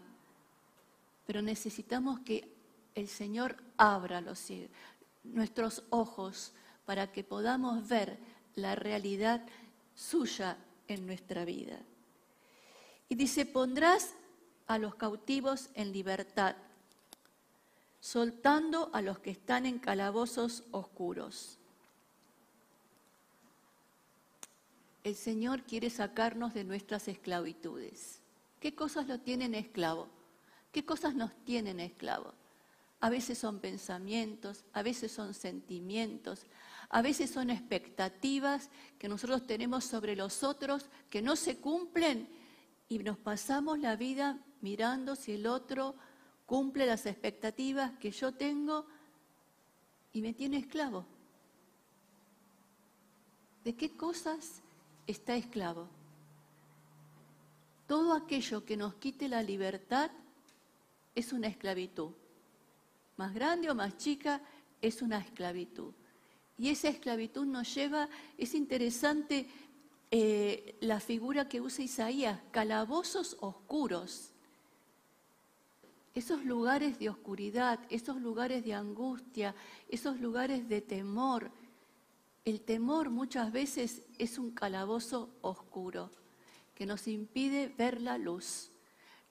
pero 1.27 1.43
necesitamos 1.43 2.21
que 2.21 2.49
el 2.95 3.09
Señor 3.09 3.57
abra 3.77 4.23
nuestros 5.25 5.83
ojos 5.91 6.53
para 6.85 7.11
que 7.11 7.25
podamos 7.25 7.89
ver 7.89 8.19
la 8.55 8.75
realidad 8.75 9.45
suya 9.95 10.57
en 10.89 11.07
nuestra 11.07 11.45
vida. 11.45 11.81
Y 13.09 13.15
dice, 13.15 13.47
pondrás 13.47 14.15
a 14.67 14.79
los 14.79 14.95
cautivos 14.95 15.71
en 15.75 15.93
libertad, 15.93 16.57
soltando 18.01 18.91
a 18.93 19.03
los 19.03 19.19
que 19.19 19.31
están 19.31 19.67
en 19.67 19.79
calabozos 19.79 20.65
oscuros. 20.71 21.59
el 25.05 25.15
Señor 25.15 25.63
quiere 25.63 25.91
sacarnos 25.91 26.55
de 26.55 26.65
nuestras 26.65 27.09
esclavitudes. 27.09 28.21
¿Qué 28.59 28.75
cosas 28.75 29.07
lo 29.07 29.21
tienen 29.21 29.55
esclavo? 29.55 30.09
¿Qué 30.75 30.85
cosas 30.85 31.15
nos 31.15 31.33
tienen 31.45 31.81
esclavo? 31.81 32.35
a 33.05 33.11
veces 33.11 33.37
son 33.37 33.61
pensamientos, 33.61 34.65
a 34.73 34.83
veces 34.83 35.13
son 35.13 35.35
sentimientos, 35.35 36.47
a 36.89 37.03
veces 37.03 37.31
son 37.31 37.51
expectativas 37.51 38.71
que 38.99 39.11
nosotros 39.11 39.47
tenemos 39.47 39.85
sobre 39.85 40.17
los 40.17 40.43
otros 40.43 40.89
que 41.11 41.21
no 41.21 41.37
se 41.37 41.59
cumplen 41.59 42.31
y 42.89 42.99
nos 43.01 43.19
pasamos 43.19 43.79
la 43.79 43.95
vida 43.97 44.39
mirando 44.63 45.17
si 45.17 45.33
el 45.33 45.47
otro 45.47 45.97
cumple 46.47 46.87
las 46.87 47.05
expectativas 47.05 47.93
que 47.99 48.11
yo 48.11 48.33
tengo 48.33 48.87
y 50.15 50.23
me 50.23 50.33
tiene 50.33 50.57
esclavo. 50.57 51.05
¿De 53.65 53.77
qué 53.77 53.95
cosas 53.95 54.63
está 55.07 55.37
esclavo? 55.37 55.89
Todo 57.87 58.15
aquello 58.15 58.65
que 58.65 58.79
nos 58.79 58.95
quite 58.95 59.29
la 59.29 59.43
libertad 59.43 60.11
es 61.15 61.33
una 61.33 61.49
esclavitud. 61.49 62.13
Más 63.17 63.33
grande 63.33 63.71
o 63.71 63.75
más 63.75 63.97
chica 63.97 64.41
es 64.81 65.03
una 65.03 65.19
esclavitud. 65.19 65.93
Y 66.59 66.69
esa 66.69 66.89
esclavitud 66.89 67.47
nos 67.47 67.75
lleva, 67.75 68.09
es 68.39 68.55
interesante 68.55 69.49
eh, 70.11 70.77
la 70.81 71.01
figura 71.01 71.49
que 71.49 71.61
usa 71.61 71.85
Isaías, 71.85 72.41
calabozos 72.51 73.37
oscuros. 73.41 74.31
Esos 76.15 76.45
lugares 76.45 76.99
de 77.01 77.09
oscuridad, 77.09 77.81
esos 77.91 78.21
lugares 78.21 78.65
de 78.65 78.75
angustia, 78.75 79.55
esos 79.89 80.21
lugares 80.21 80.69
de 80.69 80.81
temor. 80.81 81.51
El 82.45 82.61
temor 82.61 83.11
muchas 83.11 83.51
veces 83.51 84.03
es 84.19 84.39
un 84.39 84.53
calabozo 84.53 85.31
oscuro 85.41 86.11
que 86.75 86.87
nos 86.87 87.09
impide 87.09 87.69
ver 87.77 88.01
la 88.01 88.19
luz. 88.19 88.71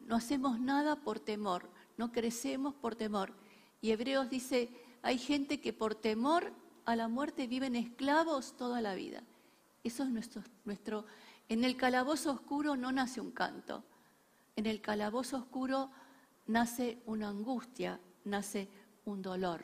No 0.05 0.15
hacemos 0.15 0.59
nada 0.59 0.97
por 0.97 1.19
temor, 1.19 1.69
no 1.97 2.11
crecemos 2.11 2.73
por 2.73 2.95
temor. 2.95 3.33
Y 3.81 3.91
Hebreos 3.91 4.29
dice, 4.29 4.69
hay 5.01 5.17
gente 5.17 5.59
que 5.59 5.73
por 5.73 5.95
temor 5.95 6.53
a 6.85 6.95
la 6.95 7.07
muerte 7.07 7.47
viven 7.47 7.75
esclavos 7.75 8.55
toda 8.57 8.81
la 8.81 8.95
vida. 8.95 9.23
Eso 9.83 10.03
es 10.03 10.09
nuestro, 10.09 10.43
nuestro... 10.65 11.05
En 11.49 11.65
el 11.65 11.75
calabozo 11.75 12.31
oscuro 12.31 12.77
no 12.77 12.93
nace 12.93 13.19
un 13.19 13.31
canto. 13.31 13.83
En 14.55 14.65
el 14.65 14.79
calabozo 14.79 15.37
oscuro 15.37 15.91
nace 16.47 17.01
una 17.05 17.27
angustia, 17.27 17.99
nace 18.23 18.69
un 19.03 19.21
dolor. 19.21 19.63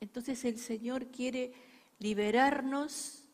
Entonces 0.00 0.44
el 0.46 0.58
Señor 0.58 1.08
quiere 1.08 1.52
liberarnos, 1.98 3.24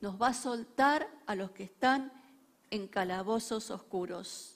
nos 0.00 0.20
va 0.20 0.28
a 0.28 0.34
soltar 0.34 1.08
a 1.26 1.34
los 1.34 1.52
que 1.52 1.62
están 1.62 2.12
en 2.70 2.88
calabozos 2.88 3.70
oscuros. 3.70 4.51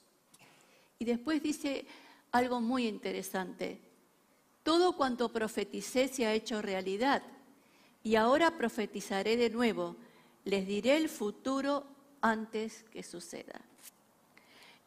Y 0.98 1.04
después 1.04 1.42
dice 1.42 1.86
algo 2.32 2.60
muy 2.60 2.86
interesante. 2.86 3.80
Todo 4.62 4.96
cuanto 4.96 5.30
profeticé 5.30 6.08
se 6.08 6.26
ha 6.26 6.34
hecho 6.34 6.62
realidad 6.62 7.22
y 8.02 8.16
ahora 8.16 8.56
profetizaré 8.56 9.36
de 9.36 9.50
nuevo. 9.50 9.96
Les 10.44 10.66
diré 10.66 10.96
el 10.96 11.08
futuro 11.08 11.86
antes 12.20 12.84
que 12.84 13.02
suceda. 13.02 13.60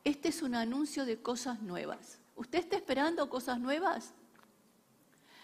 Este 0.03 0.29
es 0.29 0.41
un 0.41 0.55
anuncio 0.55 1.05
de 1.05 1.21
cosas 1.21 1.61
nuevas. 1.61 2.19
¿Usted 2.35 2.59
está 2.59 2.77
esperando 2.77 3.29
cosas 3.29 3.59
nuevas? 3.59 4.13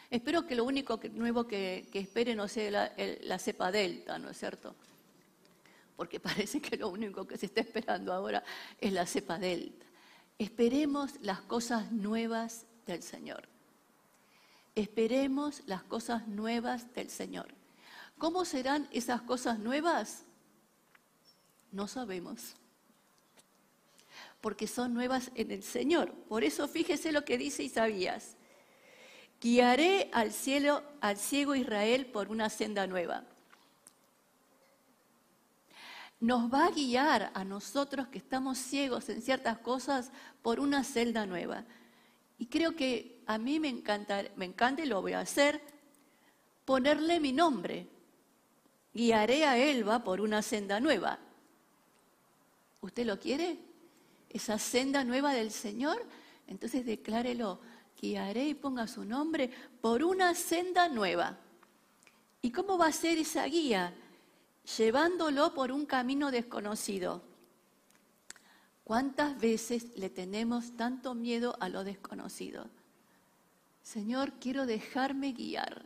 Espero 0.09 0.45
que 0.45 0.55
lo 0.55 0.63
único 0.63 0.99
nuevo 1.13 1.45
que, 1.45 1.89
espere 1.93 2.35
no 2.35 2.47
sea 2.47 2.71
la, 2.71 2.91
la 3.21 3.39
cepa 3.39 3.71
delta, 3.71 4.17
¿no 4.17 4.29
es 4.29 4.37
cierto? 4.37 4.75
porque 5.95 6.19
parece 6.21 6.61
que 6.61 6.77
lo 6.77 6.89
único 6.89 7.25
que 7.25 7.37
se 7.37 7.47
está 7.47 7.61
esperando 7.61 8.13
ahora 8.13 8.43
es 8.79 8.91
la 8.91 9.05
cepa 9.05 9.37
delta. 9.37 9.85
Esperemos 10.37 11.13
las 11.21 11.41
cosas 11.41 11.91
nuevas 11.91 12.65
del 12.85 13.01
Señor. 13.01 13.47
Esperemos 14.75 15.61
las 15.65 15.83
cosas 15.83 16.27
nuevas 16.27 16.93
del 16.93 17.09
Señor. 17.09 17.47
¿Cómo 18.17 18.43
serán 18.43 18.89
esas 18.91 19.21
cosas 19.21 19.59
nuevas? 19.59 20.23
No 21.71 21.87
sabemos. 21.87 22.55
Porque 24.41 24.67
son 24.67 24.93
nuevas 24.93 25.31
en 25.35 25.51
el 25.51 25.63
Señor. 25.63 26.13
Por 26.27 26.43
eso 26.43 26.67
fíjese 26.67 27.11
lo 27.11 27.23
que 27.23 27.37
dice 27.37 27.63
Isaías. 27.63 28.35
Guiaré 29.39 30.09
al 30.13 30.31
cielo, 30.31 30.83
al 31.01 31.17
ciego 31.17 31.55
Israel 31.55 32.05
por 32.07 32.29
una 32.29 32.49
senda 32.49 32.87
nueva 32.87 33.25
nos 36.19 36.51
va 36.51 36.65
a 36.65 36.71
guiar 36.71 37.31
a 37.33 37.43
nosotros 37.43 38.07
que 38.07 38.17
estamos 38.17 38.57
ciegos 38.57 39.09
en 39.09 39.21
ciertas 39.21 39.57
cosas 39.59 40.11
por 40.41 40.59
una 40.59 40.83
celda 40.83 41.25
nueva. 41.25 41.65
Y 42.37 42.47
creo 42.47 42.75
que 42.75 43.21
a 43.25 43.37
mí 43.37 43.59
me 43.59 43.69
encanta, 43.69 44.23
me 44.35 44.45
encanta 44.45 44.83
y 44.83 44.87
lo 44.87 45.01
voy 45.01 45.13
a 45.13 45.21
hacer, 45.21 45.61
ponerle 46.65 47.19
mi 47.19 47.31
nombre. 47.31 47.87
Guiaré 48.93 49.45
a 49.45 49.57
Elba 49.57 50.03
por 50.03 50.21
una 50.21 50.41
senda 50.41 50.79
nueva. 50.79 51.19
¿Usted 52.81 53.05
lo 53.05 53.19
quiere? 53.19 53.57
Esa 54.29 54.57
senda 54.57 55.03
nueva 55.03 55.33
del 55.33 55.51
Señor. 55.51 56.01
Entonces 56.47 56.85
declárelo. 56.85 57.59
Guiaré 57.99 58.49
y 58.49 58.53
ponga 58.53 58.87
su 58.87 59.05
nombre 59.05 59.49
por 59.81 60.03
una 60.03 60.35
senda 60.35 60.87
nueva. 60.89 61.37
¿Y 62.41 62.51
cómo 62.51 62.77
va 62.77 62.87
a 62.87 62.91
ser 62.91 63.17
esa 63.17 63.45
guía? 63.45 63.93
Llevándolo 64.77 65.53
por 65.53 65.71
un 65.71 65.85
camino 65.85 66.31
desconocido. 66.31 67.21
¿Cuántas 68.83 69.39
veces 69.39 69.97
le 69.97 70.09
tenemos 70.09 70.75
tanto 70.77 71.15
miedo 71.15 71.57
a 71.59 71.69
lo 71.69 71.83
desconocido? 71.83 72.69
Señor, 73.81 74.33
quiero 74.33 74.65
dejarme 74.65 75.31
guiar. 75.31 75.85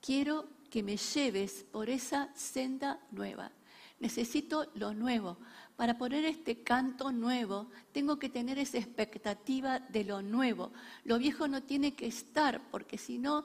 Quiero 0.00 0.46
que 0.70 0.82
me 0.82 0.96
lleves 0.96 1.64
por 1.70 1.90
esa 1.90 2.30
senda 2.34 3.00
nueva. 3.10 3.52
Necesito 4.00 4.70
lo 4.74 4.94
nuevo. 4.94 5.38
Para 5.76 5.96
poner 5.96 6.24
este 6.24 6.62
canto 6.62 7.12
nuevo, 7.12 7.68
tengo 7.92 8.18
que 8.18 8.28
tener 8.28 8.58
esa 8.58 8.78
expectativa 8.78 9.78
de 9.78 10.04
lo 10.04 10.22
nuevo. 10.22 10.72
Lo 11.04 11.18
viejo 11.18 11.48
no 11.48 11.62
tiene 11.62 11.94
que 11.94 12.06
estar, 12.06 12.60
porque 12.70 12.98
si 12.98 13.18
no, 13.18 13.44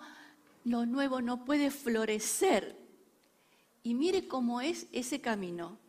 lo 0.63 0.86
nuevo 0.86 1.21
no 1.21 1.45
puede 1.45 1.71
florecer 1.71 2.87
y 3.88 3.93
mire 3.93 4.28
cómo 4.28 4.60
es 4.60 4.86
ese 4.91 5.21
camino. 5.21 5.80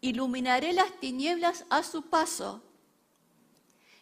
Iluminaré 0.00 0.72
las 0.72 1.00
tinieblas 1.00 1.64
a 1.68 1.82
su 1.82 2.02
paso 2.02 2.62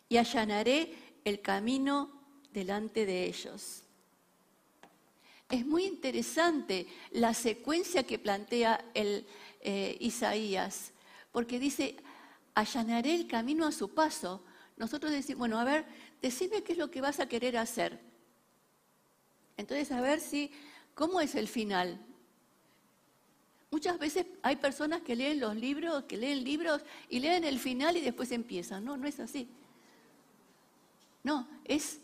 y 0.07 0.18
allanaré 0.18 0.94
el 1.24 1.40
camino 1.40 2.11
delante 2.52 3.07
de 3.07 3.24
ellos. 3.24 3.85
Es 5.48 5.64
muy 5.64 5.87
interesante 5.87 6.87
la 7.11 7.33
secuencia 7.33 8.02
que 8.02 8.18
plantea 8.18 8.85
el, 8.92 9.26
eh, 9.62 9.96
Isaías, 9.98 10.92
porque 11.33 11.59
dice, 11.59 11.96
allanaré 12.55 13.14
el 13.14 13.26
camino 13.26 13.64
a 13.64 13.72
su 13.72 13.94
paso. 13.94 14.44
Nosotros 14.76 15.11
decimos, 15.11 15.38
bueno, 15.38 15.59
a 15.59 15.64
ver, 15.64 15.87
decime 16.20 16.62
qué 16.62 16.72
es 16.72 16.79
lo 16.79 16.90
que 16.90 17.00
vas 17.00 17.18
a 17.18 17.31
querer 17.31 17.57
hacer. 17.57 17.98
Entonces, 19.57 19.90
a 19.90 20.02
ver 20.02 20.20
si, 20.20 20.52
¿cómo 20.94 21.22
es 21.22 21.35
el 21.35 21.48
final? 21.48 21.98
Muchas 23.70 23.98
veces 23.98 24.26
hay 24.42 24.57
personas 24.57 25.02
que 25.02 25.16
leen 25.16 25.40
los 25.40 25.57
libros, 25.57 26.05
que 26.05 26.16
leen 26.16 26.44
libros 26.44 26.83
y 27.09 27.20
leen 27.20 27.44
el 27.44 27.59
final 27.59 27.96
y 27.96 28.00
después 28.00 28.31
empiezan. 28.33 28.85
No, 28.85 28.96
no 28.96 29.07
es 29.07 29.18
así. 29.20 29.48
No, 31.24 31.48
es 31.64 32.00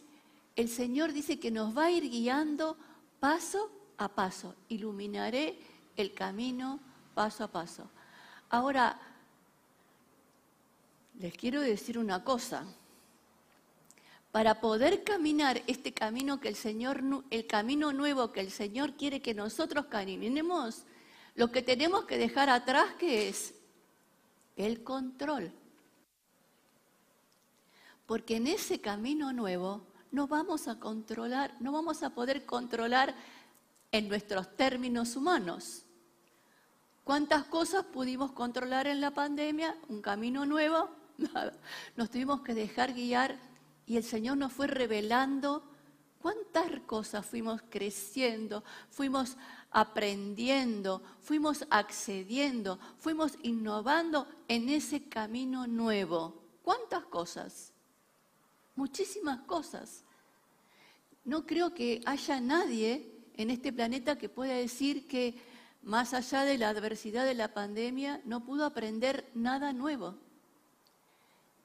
el 0.57 0.68
Señor 0.68 1.12
dice 1.12 1.38
que 1.38 1.51
nos 1.51 1.77
va 1.77 1.85
a 1.85 1.90
ir 1.90 2.11
guiando 2.11 2.77
paso 3.20 3.70
a 3.96 4.09
paso. 4.09 4.55
Iluminaré 4.68 5.59
el 5.96 6.12
camino 6.12 6.81
paso 7.14 7.44
a 7.44 7.48
paso. 7.48 7.88
Ahora, 8.51 9.01
les 11.18 11.35
quiero 11.35 11.61
decir 11.61 11.98
una 11.98 12.22
cosa. 12.25 12.64
Para 14.31 14.61
poder 14.61 15.05
caminar 15.05 15.62
este 15.66 15.92
camino 15.92 16.40
que 16.40 16.48
el 16.48 16.57
Señor, 16.57 17.03
el 17.31 17.46
camino 17.46 17.92
nuevo 17.92 18.33
que 18.33 18.40
el 18.40 18.51
Señor 18.51 18.94
quiere 18.94 19.20
que 19.20 19.35
nosotros 19.35 19.87
caminemos, 19.87 20.85
lo 21.35 21.51
que 21.51 21.62
tenemos 21.62 22.05
que 22.05 22.18
dejar 22.18 22.51
atrás, 22.51 22.95
que 22.99 23.29
es? 23.29 23.55
El 24.57 24.83
control. 24.83 25.53
Porque 28.07 28.37
en 28.37 28.47
ese 28.47 28.81
camino 28.81 29.33
nuevo 29.33 29.87
no 30.11 30.27
vamos 30.27 30.68
a 30.68 30.79
controlar, 30.79 31.55
no 31.61 31.73
vamos 31.73 32.03
a 32.03 32.11
poder 32.11 32.45
controlar 32.45 33.14
en 33.90 34.09
nuestros 34.09 34.57
términos 34.57 35.16
humanos. 35.16 35.85
¿Cuántas 37.05 37.45
cosas 37.45 37.85
pudimos 37.85 38.33
controlar 38.33 38.87
en 38.87 39.01
la 39.01 39.12
pandemia? 39.12 39.77
Un 39.88 40.03
camino 40.03 40.47
nuevo, 40.47 40.90
nada. 41.18 41.53
Nos 41.97 42.11
tuvimos 42.11 42.42
que 42.42 42.55
dejar 42.55 42.92
guiar 42.92 43.38
y 43.87 43.97
el 43.97 44.05
Señor 44.05 44.37
nos 44.37 44.53
fue 44.53 44.66
revelando 44.66 45.64
cuántas 46.22 46.80
cosas 46.87 47.26
fuimos 47.26 47.61
creciendo, 47.68 48.62
fuimos 48.90 49.37
aprendiendo, 49.70 51.02
fuimos 51.20 51.66
accediendo, 51.68 52.78
fuimos 52.98 53.32
innovando 53.42 54.28
en 54.46 54.68
ese 54.68 55.08
camino 55.08 55.66
nuevo. 55.66 56.40
¿Cuántas 56.62 57.04
cosas? 57.06 57.72
Muchísimas 58.76 59.40
cosas. 59.40 60.04
No 61.24 61.44
creo 61.44 61.74
que 61.74 62.00
haya 62.06 62.40
nadie 62.40 63.12
en 63.35 63.50
este 63.50 63.72
planeta 63.72 64.16
que 64.16 64.28
pueda 64.28 64.54
decir 64.54 65.08
que 65.08 65.35
más 65.82 66.14
allá 66.14 66.44
de 66.44 66.58
la 66.58 66.68
adversidad 66.68 67.24
de 67.24 67.35
la 67.35 67.52
pandemia 67.52 68.20
no 68.24 68.44
pudo 68.44 68.64
aprender 68.64 69.28
nada 69.35 69.72
nuevo. 69.72 70.16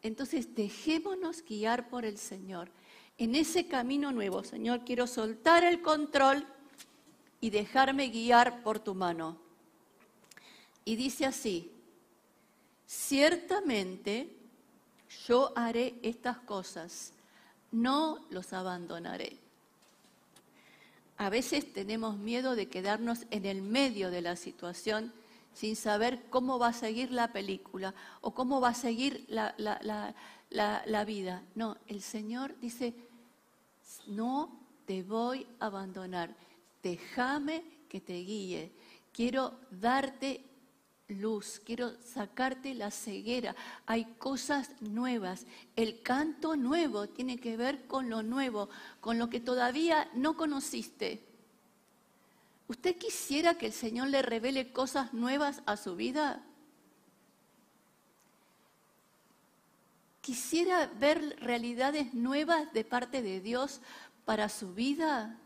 Entonces 0.02 0.56
dejémonos 0.56 1.44
guiar 1.44 1.90
por 1.90 2.06
el 2.06 2.18
Señor. 2.18 2.72
En 3.20 3.34
ese 3.34 3.68
camino 3.68 4.12
nuevo, 4.12 4.44
Señor, 4.44 4.86
quiero 4.86 5.08
soltar 5.08 5.64
el 5.64 5.82
control 5.82 6.46
y 7.42 7.50
dejarme 7.50 8.10
guiar 8.10 8.62
por 8.62 8.80
tu 8.80 8.94
mano. 8.94 9.38
Y 10.86 10.96
dice 10.96 11.26
así, 11.26 11.72
ciertamente 12.86 14.36
yo 15.28 15.52
haré 15.56 15.96
estas 16.04 16.38
cosas, 16.38 17.14
no 17.72 18.26
los 18.30 18.54
abandonaré. 18.54 19.38
A 21.18 21.32
veces 21.32 21.74
tenemos 21.74 22.18
miedo 22.18 22.56
de 22.56 22.70
quedarnos 22.70 23.26
en 23.32 23.46
el 23.46 23.64
medio 23.64 24.12
de 24.12 24.22
la 24.22 24.36
situación 24.36 25.12
sin 25.54 25.76
saber 25.76 26.30
cómo 26.30 26.60
va 26.60 26.68
a 26.68 26.74
seguir 26.74 27.12
la 27.12 27.34
película 27.34 27.96
o 28.22 28.36
cómo 28.36 28.62
va 28.62 28.70
a 28.70 28.74
seguir 28.76 29.26
la, 29.28 29.56
la 29.58 31.06
vida. 31.06 31.44
No, 31.56 31.78
el 31.88 32.04
Señor 32.04 32.56
dice, 32.60 33.07
no 34.08 34.60
te 34.86 35.04
voy 35.04 35.46
a 35.60 35.68
abandonar, 35.68 36.36
déjame 36.82 37.64
que 37.90 38.02
te 38.02 38.14
guíe. 38.14 38.72
Quiero 39.12 39.60
darte 39.72 40.44
luz, 41.08 41.62
quiero 41.64 41.94
sacarte 42.02 42.74
la 42.74 42.92
ceguera. 42.92 43.56
Hay 43.86 44.06
cosas 44.18 44.70
nuevas. 44.82 45.46
El 45.76 46.02
canto 46.02 46.56
nuevo 46.56 47.08
tiene 47.08 47.38
que 47.40 47.58
ver 47.58 47.88
con 47.88 48.10
lo 48.10 48.24
nuevo, 48.24 48.70
con 49.00 49.18
lo 49.18 49.30
que 49.30 49.40
todavía 49.40 50.10
no 50.14 50.36
conociste. 50.36 51.24
¿Usted 52.68 52.98
quisiera 52.98 53.58
que 53.58 53.68
el 53.68 53.74
Señor 53.74 54.10
le 54.10 54.22
revele 54.22 54.74
cosas 54.74 55.14
nuevas 55.14 55.62
a 55.66 55.78
su 55.78 55.96
vida? 55.96 56.44
¿Quisiera 60.28 60.88
ver 60.88 61.38
realidades 61.40 62.14
nuevas 62.14 62.74
de 62.74 62.84
parte 62.84 63.22
de 63.22 63.40
Dios 63.40 63.80
para 64.26 64.50
su 64.50 64.74
vida? 64.74 65.38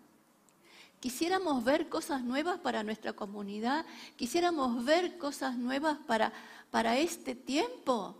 Quisiéramos 1.00 1.64
ver 1.64 1.88
cosas 1.88 2.24
nuevas 2.24 2.60
para 2.62 2.82
nuestra 2.82 3.14
comunidad, 3.14 3.86
quisiéramos 4.16 4.84
ver 4.84 5.20
cosas 5.20 5.56
nuevas 5.56 6.00
para, 6.08 6.34
para 6.72 6.98
este 6.98 7.36
tiempo. 7.36 8.16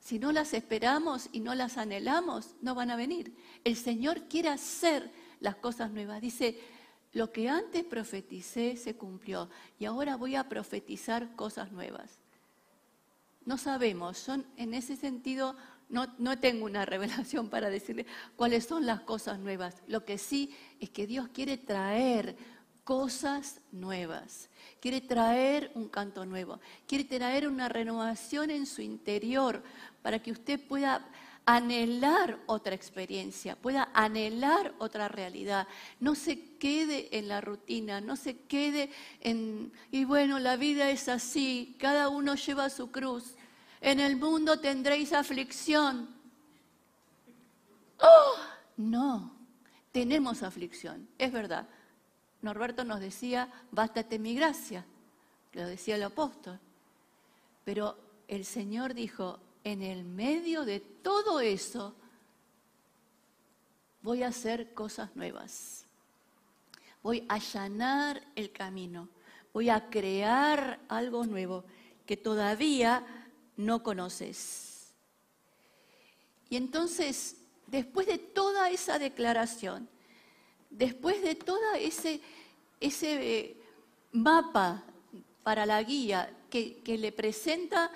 Si 0.00 0.18
no 0.18 0.32
las 0.32 0.54
esperamos 0.54 1.28
y 1.30 1.40
no 1.40 1.54
las 1.54 1.76
anhelamos, 1.76 2.54
no 2.62 2.74
van 2.74 2.90
a 2.90 2.96
venir. 2.96 3.36
El 3.64 3.76
Señor 3.76 4.22
quiere 4.30 4.48
hacer 4.48 5.12
las 5.40 5.56
cosas 5.56 5.90
nuevas. 5.90 6.22
Dice, 6.22 6.58
lo 7.12 7.30
que 7.32 7.50
antes 7.50 7.84
profeticé 7.84 8.78
se 8.78 8.96
cumplió 8.96 9.50
y 9.78 9.84
ahora 9.84 10.16
voy 10.16 10.36
a 10.36 10.48
profetizar 10.48 11.36
cosas 11.36 11.70
nuevas. 11.70 12.21
No 13.44 13.58
sabemos, 13.58 14.18
son 14.18 14.46
en 14.56 14.74
ese 14.74 14.96
sentido 14.96 15.56
no, 15.92 16.38
tengo 16.38 16.64
una 16.64 16.86
revelación 16.86 17.48
para 17.48 17.70
decirle 17.70 18.06
cuáles 18.34 18.64
son 18.64 18.86
las 18.86 19.00
cosas 19.00 19.38
nuevas. 19.38 19.82
Lo 19.86 20.04
que 20.04 20.18
sí 20.18 20.56
es 20.80 20.90
que 20.90 21.06
Dios 21.06 21.28
quiere 21.28 21.58
traer 21.58 22.36
cosas 22.82 23.60
nuevas. 23.70 24.48
Quiere 24.80 25.00
traer 25.00 25.70
un 25.74 25.88
canto 25.88 26.24
nuevo. 26.24 26.60
Quiere 26.86 27.04
traer 27.04 27.46
una 27.46 27.68
renovación 27.68 28.50
en 28.50 28.66
su 28.66 28.80
interior 28.80 29.62
para 30.00 30.20
que 30.20 30.32
usted 30.32 30.58
pueda 30.66 31.06
anhelar 31.44 32.38
otra 32.46 32.74
experiencia, 32.74 33.56
pueda 33.56 33.90
anhelar 33.94 34.74
otra 34.78 35.08
realidad. 35.08 35.66
No 36.00 36.14
se 36.14 36.56
quede 36.56 37.16
en 37.18 37.28
la 37.28 37.40
rutina, 37.40 38.00
no 38.00 38.16
se 38.16 38.38
quede 38.38 38.90
en, 39.20 39.72
y 39.90 40.04
bueno, 40.04 40.38
la 40.38 40.56
vida 40.56 40.90
es 40.90 41.08
así, 41.08 41.76
cada 41.78 42.08
uno 42.08 42.34
lleva 42.34 42.70
su 42.70 42.90
cruz 42.90 43.34
en 43.82 43.98
el 43.98 44.16
mundo 44.16 44.60
tendréis 44.60 45.12
aflicción. 45.12 46.08
¡Oh! 48.00 48.36
No, 48.76 49.32
tenemos 49.90 50.42
aflicción, 50.42 51.08
es 51.18 51.32
verdad. 51.32 51.68
Norberto 52.40 52.84
nos 52.84 53.00
decía, 53.00 53.52
bástate 53.72 54.18
mi 54.18 54.34
gracia, 54.34 54.86
lo 55.52 55.66
decía 55.66 55.96
el 55.96 56.04
apóstol. 56.04 56.58
Pero 57.64 57.98
el 58.28 58.44
Señor 58.44 58.94
dijo, 58.94 59.40
en 59.64 59.82
el 59.82 60.04
medio 60.04 60.64
de 60.64 60.80
todo 60.80 61.40
eso, 61.40 61.94
voy 64.02 64.22
a 64.22 64.28
hacer 64.28 64.74
cosas 64.74 65.14
nuevas. 65.16 65.86
Voy 67.02 67.24
a 67.28 67.34
allanar 67.34 68.22
el 68.36 68.52
camino. 68.52 69.08
Voy 69.52 69.68
a 69.68 69.90
crear 69.90 70.80
algo 70.88 71.24
nuevo 71.26 71.64
que 72.06 72.16
todavía 72.16 73.04
no 73.56 73.82
conoces. 73.82 74.92
Y 76.48 76.56
entonces, 76.56 77.36
después 77.66 78.06
de 78.06 78.18
toda 78.18 78.70
esa 78.70 78.98
declaración, 78.98 79.88
después 80.70 81.22
de 81.22 81.34
todo 81.34 81.74
ese, 81.78 82.20
ese 82.80 83.38
eh, 83.38 83.56
mapa 84.12 84.84
para 85.42 85.66
la 85.66 85.82
guía 85.82 86.34
que, 86.50 86.82
le 86.84 87.12
presenta 87.12 87.90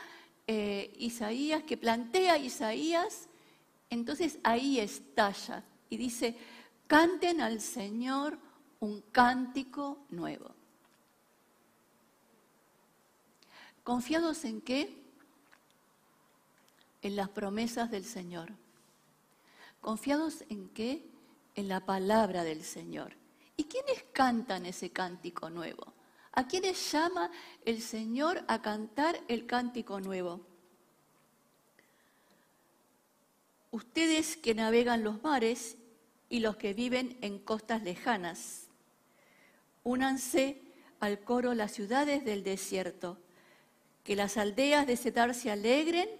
eh, 0.46 0.92
Isaías, 0.98 1.62
que 1.64 1.76
plantea 1.76 2.38
Isaías, 2.38 3.28
entonces 3.90 4.38
ahí 4.42 4.78
estalla 4.78 5.64
y 5.90 5.96
dice, 5.96 6.36
canten 6.86 7.40
al 7.40 7.60
Señor 7.60 8.38
un 8.80 9.02
cántico 9.12 10.06
nuevo. 10.10 10.54
¿Confiados 13.82 14.44
en 14.44 14.60
qué? 14.60 15.06
en 17.06 17.14
las 17.14 17.28
promesas 17.28 17.88
del 17.88 18.04
Señor. 18.04 18.52
¿Confiados 19.80 20.42
en 20.48 20.68
qué? 20.70 21.08
En 21.54 21.68
la 21.68 21.78
palabra 21.86 22.42
del 22.42 22.64
Señor. 22.64 23.12
¿Y 23.56 23.64
quiénes 23.64 24.02
cantan 24.12 24.66
ese 24.66 24.90
cántico 24.90 25.48
nuevo? 25.48 25.95
¿A 26.38 26.46
quiénes 26.46 26.92
llama 26.92 27.30
el 27.64 27.80
Señor 27.80 28.44
a 28.46 28.60
cantar 28.60 29.18
el 29.26 29.46
cántico 29.46 30.00
nuevo? 30.00 30.42
Ustedes 33.70 34.36
que 34.36 34.54
navegan 34.54 35.02
los 35.02 35.22
mares 35.22 35.78
y 36.28 36.40
los 36.40 36.56
que 36.56 36.74
viven 36.74 37.16
en 37.22 37.38
costas 37.38 37.82
lejanas, 37.82 38.66
únanse 39.82 40.60
al 41.00 41.20
coro 41.20 41.54
las 41.54 41.72
ciudades 41.72 42.22
del 42.26 42.44
desierto, 42.44 43.16
que 44.04 44.14
las 44.14 44.36
aldeas 44.36 44.86
de 44.86 44.98
Setar 44.98 45.34
se 45.34 45.50
alegren 45.50 46.10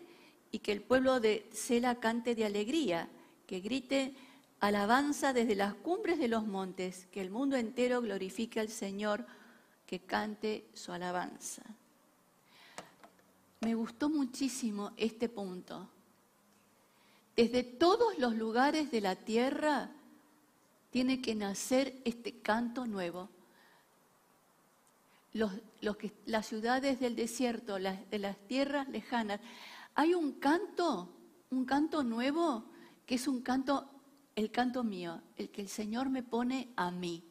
y 0.51 0.61
que 0.61 0.73
el 0.73 0.81
pueblo 0.81 1.21
de 1.21 1.47
Sela 1.53 1.97
cante 1.97 2.35
de 2.35 2.47
alegría, 2.47 3.11
que 3.47 3.61
grite 3.61 4.15
alabanza 4.61 5.35
desde 5.35 5.57
las 5.57 5.75
cumbres 5.75 6.19
de 6.19 6.29
los 6.29 6.47
montes, 6.47 7.07
que 7.13 7.21
el 7.21 7.29
mundo 7.29 7.59
entero 7.59 8.01
glorifique 8.01 8.61
al 8.61 8.71
Señor, 8.71 9.27
que 9.87 10.01
cante 10.01 10.69
su 10.75 10.93
alabanza. 10.93 11.63
Me 13.61 13.75
gustó 13.75 14.09
muchísimo 14.09 14.93
este 14.97 15.29
punto. 15.29 15.89
Desde 17.37 17.63
todos 17.63 18.19
los 18.19 18.35
lugares 18.35 18.91
de 18.91 19.01
la 19.01 19.17
tierra 19.17 19.91
tiene 20.91 21.21
que 21.21 21.35
nacer 21.35 22.01
este 22.05 22.41
canto 22.41 22.87
nuevo. 22.87 23.29
Los, 25.33 25.53
que, 25.99 26.13
las 26.25 26.47
ciudades 26.47 26.99
del 26.99 27.15
desierto, 27.15 27.75
de 27.75 28.19
las 28.19 28.37
tierras 28.49 28.89
lejanas, 28.89 29.41
hay 29.95 30.15
un 30.15 30.33
canto, 30.33 31.11
un 31.51 31.67
canto 31.67 32.03
nuevo, 32.03 32.65
que 33.05 33.17
es 33.17 33.29
un 33.29 33.43
canto, 33.43 33.89
el 34.35 34.51
canto 34.51 34.83
mío, 34.83 35.21
el 35.37 35.51
que 35.51 35.61
el 35.61 35.69
Señor 35.69 36.09
me 36.09 36.23
pone 36.23 36.69
a 36.77 36.91
mí. 36.91 37.23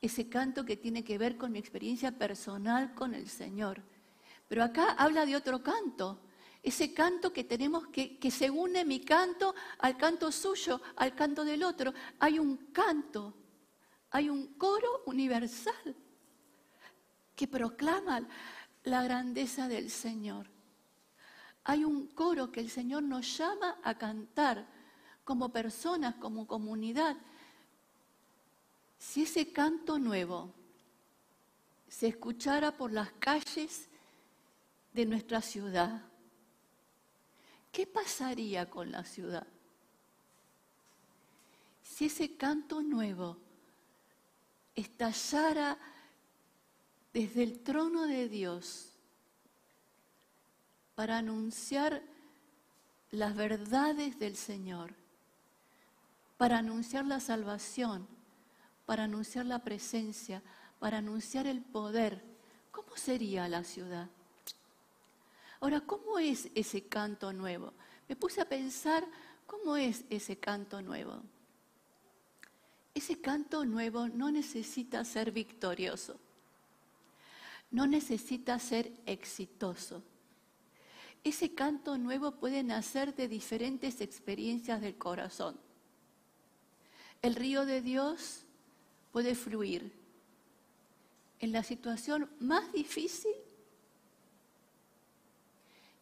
Ese 0.00 0.28
canto 0.28 0.64
que 0.64 0.76
tiene 0.76 1.04
que 1.04 1.18
ver 1.18 1.36
con 1.36 1.52
mi 1.52 1.58
experiencia 1.58 2.16
personal 2.16 2.94
con 2.94 3.14
el 3.14 3.28
Señor. 3.28 3.82
Pero 4.48 4.62
acá 4.62 4.92
habla 4.92 5.26
de 5.26 5.36
otro 5.36 5.62
canto, 5.62 6.20
ese 6.62 6.94
canto 6.94 7.32
que 7.32 7.44
tenemos 7.44 7.88
que, 7.88 8.18
que 8.18 8.30
se 8.30 8.50
une 8.50 8.84
mi 8.84 9.00
canto 9.00 9.54
al 9.78 9.96
canto 9.96 10.32
suyo, 10.32 10.80
al 10.96 11.14
canto 11.14 11.44
del 11.44 11.62
otro. 11.64 11.92
Hay 12.20 12.38
un 12.38 12.56
canto, 12.72 13.34
hay 14.10 14.30
un 14.30 14.54
coro 14.54 15.02
universal 15.06 15.94
que 17.34 17.46
proclama 17.46 18.26
la 18.84 19.02
grandeza 19.02 19.68
del 19.68 19.90
Señor 19.90 20.48
hay 21.68 21.84
un 21.84 22.06
coro 22.06 22.50
que 22.50 22.60
el 22.60 22.70
Señor 22.70 23.02
nos 23.02 23.36
llama 23.36 23.76
a 23.82 23.98
cantar 23.98 24.66
como 25.22 25.50
personas, 25.50 26.14
como 26.14 26.46
comunidad. 26.46 27.14
Si 28.98 29.22
ese 29.22 29.52
canto 29.52 29.98
nuevo 29.98 30.52
se 31.88 32.08
escuchara 32.08 32.76
por 32.76 32.92
las 32.92 33.10
calles 33.12 33.88
de 34.92 35.06
nuestra 35.06 35.40
ciudad, 35.40 36.02
¿qué 37.72 37.86
pasaría 37.86 38.68
con 38.68 38.90
la 38.90 39.04
ciudad? 39.04 39.46
si 41.98 42.04
ese 42.04 42.36
canto 42.36 42.80
nuevo 42.80 43.38
estallara 44.76 45.76
desde 47.12 47.42
el 47.42 47.58
trono 47.58 48.06
de 48.06 48.28
Dios 48.28 48.92
para 50.94 51.18
anunciar 51.18 52.00
las 53.10 53.34
verdades 53.34 54.16
del 54.20 54.36
Señor, 54.36 54.94
para 56.36 56.58
anunciar 56.58 57.04
la 57.04 57.18
salvación, 57.18 58.06
para 58.88 59.04
anunciar 59.04 59.44
la 59.44 59.58
presencia, 59.58 60.42
para 60.78 60.96
anunciar 60.96 61.46
el 61.46 61.60
poder, 61.60 62.24
¿cómo 62.70 62.96
sería 62.96 63.46
la 63.46 63.62
ciudad? 63.62 64.08
Ahora, 65.60 65.82
¿cómo 65.82 66.18
es 66.18 66.48
ese 66.54 66.84
canto 66.84 67.34
nuevo? 67.34 67.74
Me 68.08 68.16
puse 68.16 68.40
a 68.40 68.48
pensar, 68.48 69.06
¿cómo 69.46 69.76
es 69.76 70.06
ese 70.08 70.38
canto 70.38 70.80
nuevo? 70.80 71.20
Ese 72.94 73.20
canto 73.20 73.66
nuevo 73.66 74.08
no 74.08 74.30
necesita 74.30 75.04
ser 75.04 75.32
victorioso, 75.32 76.18
no 77.70 77.86
necesita 77.86 78.58
ser 78.58 78.90
exitoso. 79.04 80.02
Ese 81.24 81.54
canto 81.54 81.98
nuevo 81.98 82.36
puede 82.36 82.62
nacer 82.62 83.14
de 83.14 83.28
diferentes 83.28 84.00
experiencias 84.00 84.80
del 84.80 84.96
corazón. 84.96 85.60
El 87.20 87.34
río 87.34 87.66
de 87.66 87.82
Dios 87.82 88.46
puede 89.18 89.34
fluir 89.34 89.92
en 91.40 91.50
la 91.50 91.64
situación 91.64 92.30
más 92.38 92.72
difícil 92.72 93.34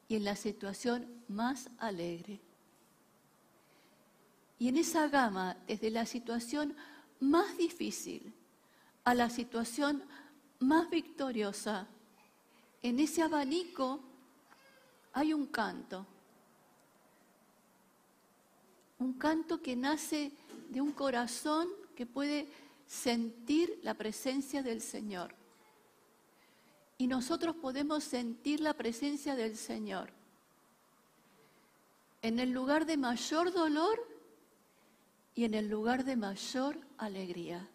y 0.06 0.16
en 0.16 0.24
la 0.24 0.36
situación 0.36 1.22
más 1.26 1.70
alegre. 1.78 2.42
Y 4.58 4.68
en 4.68 4.76
esa 4.76 5.08
gama, 5.08 5.56
desde 5.66 5.88
la 5.88 6.04
situación 6.04 6.76
más 7.18 7.56
difícil 7.56 8.34
a 9.04 9.14
la 9.14 9.30
situación 9.30 10.02
más 10.58 10.90
victoriosa, 10.90 11.86
en 12.82 13.00
ese 13.00 13.22
abanico 13.22 13.98
hay 15.14 15.32
un 15.32 15.46
canto. 15.46 16.04
Un 18.98 19.14
canto 19.14 19.62
que 19.62 19.74
nace 19.74 20.32
de 20.68 20.82
un 20.82 20.92
corazón 20.92 21.66
que 21.94 22.04
puede 22.04 22.65
sentir 22.86 23.80
la 23.82 23.94
presencia 23.94 24.62
del 24.62 24.80
Señor. 24.80 25.34
Y 26.98 27.06
nosotros 27.08 27.56
podemos 27.56 28.04
sentir 28.04 28.60
la 28.60 28.74
presencia 28.74 29.34
del 29.34 29.56
Señor 29.56 30.10
en 32.22 32.38
el 32.40 32.50
lugar 32.50 32.86
de 32.86 32.96
mayor 32.96 33.52
dolor 33.52 34.00
y 35.34 35.44
en 35.44 35.54
el 35.54 35.68
lugar 35.68 36.04
de 36.04 36.16
mayor 36.16 36.78
alegría. 36.98 37.68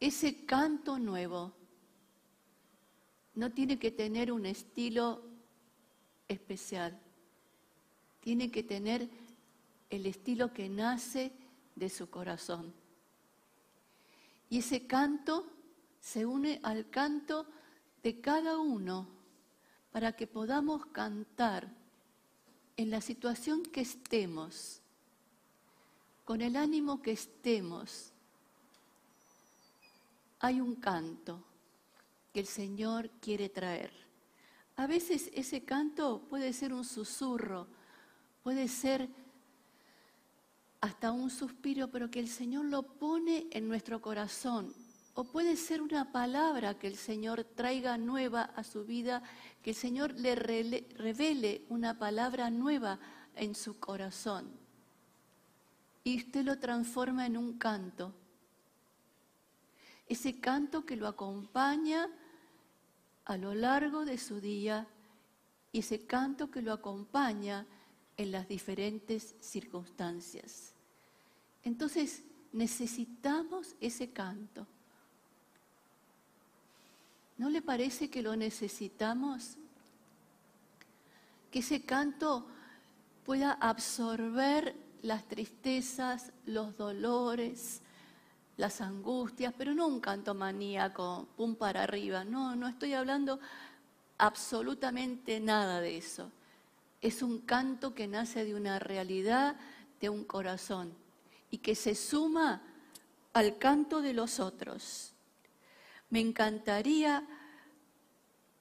Ese 0.00 0.46
canto 0.46 0.98
nuevo 0.98 1.52
no 3.34 3.50
tiene 3.50 3.78
que 3.78 3.90
tener 3.90 4.30
un 4.32 4.46
estilo 4.46 5.22
especial, 6.28 6.98
tiene 8.20 8.50
que 8.50 8.62
tener 8.62 9.08
el 9.90 10.06
estilo 10.06 10.52
que 10.52 10.68
nace 10.68 11.32
de 11.74 11.88
su 11.88 12.08
corazón. 12.08 12.72
Y 14.52 14.58
ese 14.58 14.86
canto 14.86 15.46
se 15.98 16.26
une 16.26 16.60
al 16.62 16.90
canto 16.90 17.46
de 18.02 18.20
cada 18.20 18.58
uno 18.58 19.08
para 19.90 20.12
que 20.12 20.26
podamos 20.26 20.84
cantar 20.92 21.72
en 22.76 22.90
la 22.90 23.00
situación 23.00 23.62
que 23.62 23.80
estemos, 23.80 24.82
con 26.26 26.42
el 26.42 26.56
ánimo 26.56 27.00
que 27.00 27.12
estemos. 27.12 28.12
Hay 30.40 30.60
un 30.60 30.74
canto 30.74 31.42
que 32.34 32.40
el 32.40 32.46
Señor 32.46 33.08
quiere 33.22 33.48
traer. 33.48 33.90
A 34.76 34.86
veces 34.86 35.30
ese 35.32 35.64
canto 35.64 36.26
puede 36.28 36.52
ser 36.52 36.74
un 36.74 36.84
susurro, 36.84 37.68
puede 38.42 38.68
ser 38.68 39.08
hasta 40.82 41.12
un 41.12 41.30
suspiro, 41.30 41.88
pero 41.88 42.10
que 42.10 42.20
el 42.20 42.28
Señor 42.28 42.66
lo 42.66 42.82
pone 42.82 43.46
en 43.52 43.68
nuestro 43.68 44.02
corazón 44.02 44.74
o 45.14 45.24
puede 45.24 45.56
ser 45.56 45.80
una 45.80 46.10
palabra 46.10 46.78
que 46.78 46.88
el 46.88 46.96
Señor 46.96 47.44
traiga 47.44 47.98
nueva 47.98 48.42
a 48.42 48.64
su 48.64 48.84
vida, 48.84 49.22
que 49.62 49.70
el 49.70 49.76
Señor 49.76 50.14
le 50.14 50.34
revele 50.34 51.66
una 51.68 51.98
palabra 51.98 52.50
nueva 52.50 52.98
en 53.36 53.54
su 53.54 53.78
corazón. 53.78 54.50
Y 56.02 56.16
usted 56.16 56.44
lo 56.44 56.58
transforma 56.58 57.26
en 57.26 57.36
un 57.36 57.58
canto. 57.58 58.12
Ese 60.08 60.40
canto 60.40 60.84
que 60.84 60.96
lo 60.96 61.06
acompaña 61.06 62.08
a 63.24 63.36
lo 63.36 63.54
largo 63.54 64.04
de 64.04 64.18
su 64.18 64.40
día 64.40 64.88
y 65.70 65.78
ese 65.78 66.06
canto 66.06 66.50
que 66.50 66.60
lo 66.60 66.72
acompaña 66.72 67.66
en 68.16 68.32
las 68.32 68.48
diferentes 68.48 69.36
circunstancias. 69.40 70.71
Entonces 71.64 72.22
necesitamos 72.52 73.74
ese 73.80 74.10
canto. 74.10 74.66
¿No 77.38 77.50
le 77.50 77.62
parece 77.62 78.10
que 78.10 78.22
lo 78.22 78.36
necesitamos? 78.36 79.56
Que 81.50 81.60
ese 81.60 81.82
canto 81.84 82.46
pueda 83.24 83.52
absorber 83.52 84.76
las 85.02 85.26
tristezas, 85.26 86.32
los 86.46 86.76
dolores, 86.76 87.82
las 88.56 88.80
angustias, 88.80 89.54
pero 89.56 89.74
no 89.74 89.86
un 89.86 90.00
canto 90.00 90.34
maníaco, 90.34 91.26
pum 91.36 91.56
para 91.56 91.82
arriba. 91.82 92.24
No, 92.24 92.54
no 92.54 92.68
estoy 92.68 92.92
hablando 92.94 93.40
absolutamente 94.18 95.40
nada 95.40 95.80
de 95.80 95.96
eso. 95.96 96.30
Es 97.00 97.22
un 97.22 97.40
canto 97.40 97.94
que 97.94 98.06
nace 98.06 98.44
de 98.44 98.54
una 98.54 98.78
realidad, 98.78 99.56
de 100.00 100.08
un 100.08 100.24
corazón, 100.24 100.92
y 101.52 101.58
que 101.58 101.74
se 101.74 101.94
suma 101.94 102.62
al 103.34 103.58
canto 103.58 104.00
de 104.00 104.14
los 104.14 104.40
otros. 104.40 105.12
Me 106.08 106.18
encantaría 106.18 107.28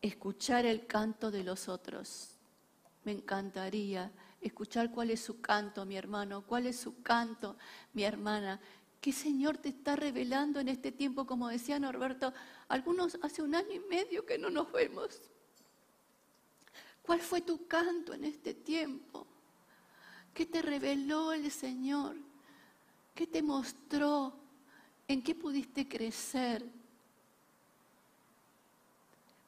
escuchar 0.01 0.65
el 0.65 0.85
canto 0.85 1.31
de 1.31 1.45
los 1.45 1.69
otros. 1.69 2.37
Me 3.05 3.13
encantaría 3.13 4.11
escuchar 4.41 4.91
cuál 4.91 5.09
es 5.09 5.21
su 5.21 5.39
canto, 5.39 5.85
mi 5.85 5.95
hermano, 5.95 6.45
cuál 6.45 6.67
es 6.67 6.77
su 6.77 7.01
canto, 7.01 7.57
mi 7.93 8.03
hermana. 8.03 8.59
¿Qué 8.99 9.13
Señor 9.13 9.57
te 9.57 9.69
está 9.69 9.95
revelando 9.95 10.59
en 10.59 10.67
este 10.67 10.91
tiempo? 10.91 11.25
Como 11.25 11.47
decía 11.47 11.79
Norberto, 11.79 12.33
algunos 12.67 13.17
hace 13.21 13.41
un 13.41 13.55
año 13.55 13.71
y 13.71 13.79
medio 13.79 14.25
que 14.25 14.37
no 14.37 14.49
nos 14.49 14.69
vemos. 14.69 15.17
¿Cuál 17.01 17.21
fue 17.21 17.39
tu 17.39 17.67
canto 17.67 18.13
en 18.13 18.25
este 18.25 18.53
tiempo? 18.53 19.25
¿Qué 20.33 20.45
te 20.45 20.61
reveló 20.61 21.31
el 21.31 21.49
Señor? 21.51 22.30
¿Qué 23.13 23.27
te 23.27 23.41
mostró? 23.41 24.33
¿En 25.07 25.21
qué 25.21 25.35
pudiste 25.35 25.87
crecer? 25.87 26.65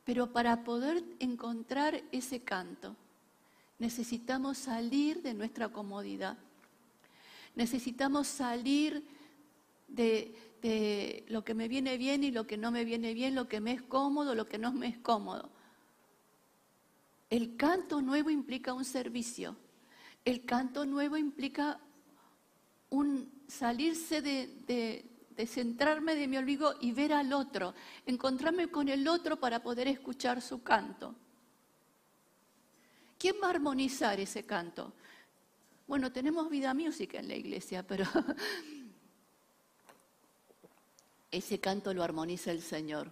Pero 0.03 0.31
para 0.31 0.63
poder 0.63 1.03
encontrar 1.19 2.03
ese 2.11 2.41
canto, 2.41 2.95
necesitamos 3.79 4.57
salir 4.57 5.21
de 5.21 5.33
nuestra 5.33 5.69
comodidad. 5.69 6.37
Necesitamos 7.55 8.27
salir 8.27 9.05
de, 9.87 11.25
lo 11.27 11.43
que 11.43 11.53
me 11.53 11.67
viene 11.67 11.97
bien 11.97 12.23
y 12.23 12.31
lo 12.31 12.47
que 12.47 12.57
no 12.57 12.71
me 12.71 12.83
viene 12.83 13.13
bien, 13.13 13.35
lo 13.35 13.47
que 13.47 13.61
me 13.61 13.73
es 13.73 13.81
cómodo, 13.81 14.35
lo 14.35 14.47
que 14.47 14.57
no 14.57 14.71
me 14.73 14.87
es 14.87 14.97
cómodo. 14.97 15.49
El 17.29 17.55
canto 17.55 18.01
nuevo 18.01 18.29
implica 18.29 18.73
un 18.73 18.85
servicio. 18.85 19.55
El 20.25 20.45
canto 20.45 20.85
nuevo 20.85 21.17
implica 21.17 21.79
un 22.89 23.29
salirse 23.57 24.21
de, 24.21 25.03
de 25.35 25.47
centrarme 25.47 26.15
de 26.15 26.27
mi 26.27 26.37
olvido 26.37 26.75
y 26.81 26.91
ver 26.91 27.13
al 27.13 27.33
otro, 27.33 27.73
encontrarme 28.05 28.69
con 28.69 28.89
el 28.89 29.07
otro 29.07 29.39
para 29.39 29.61
poder 29.61 29.87
escuchar 29.87 30.41
su 30.41 30.63
canto. 30.63 31.15
¿Quién 33.17 33.35
va 33.41 33.47
a 33.47 33.51
armonizar 33.51 34.19
ese 34.19 34.45
canto? 34.45 34.93
Bueno, 35.87 36.11
tenemos 36.11 36.49
vida 36.49 36.73
música 36.73 37.19
en 37.19 37.27
la 37.27 37.35
iglesia, 37.35 37.85
pero 37.85 38.05
ese 41.31 41.59
canto 41.59 41.93
lo 41.93 42.03
armoniza 42.03 42.51
el 42.51 42.61
Señor. 42.61 43.11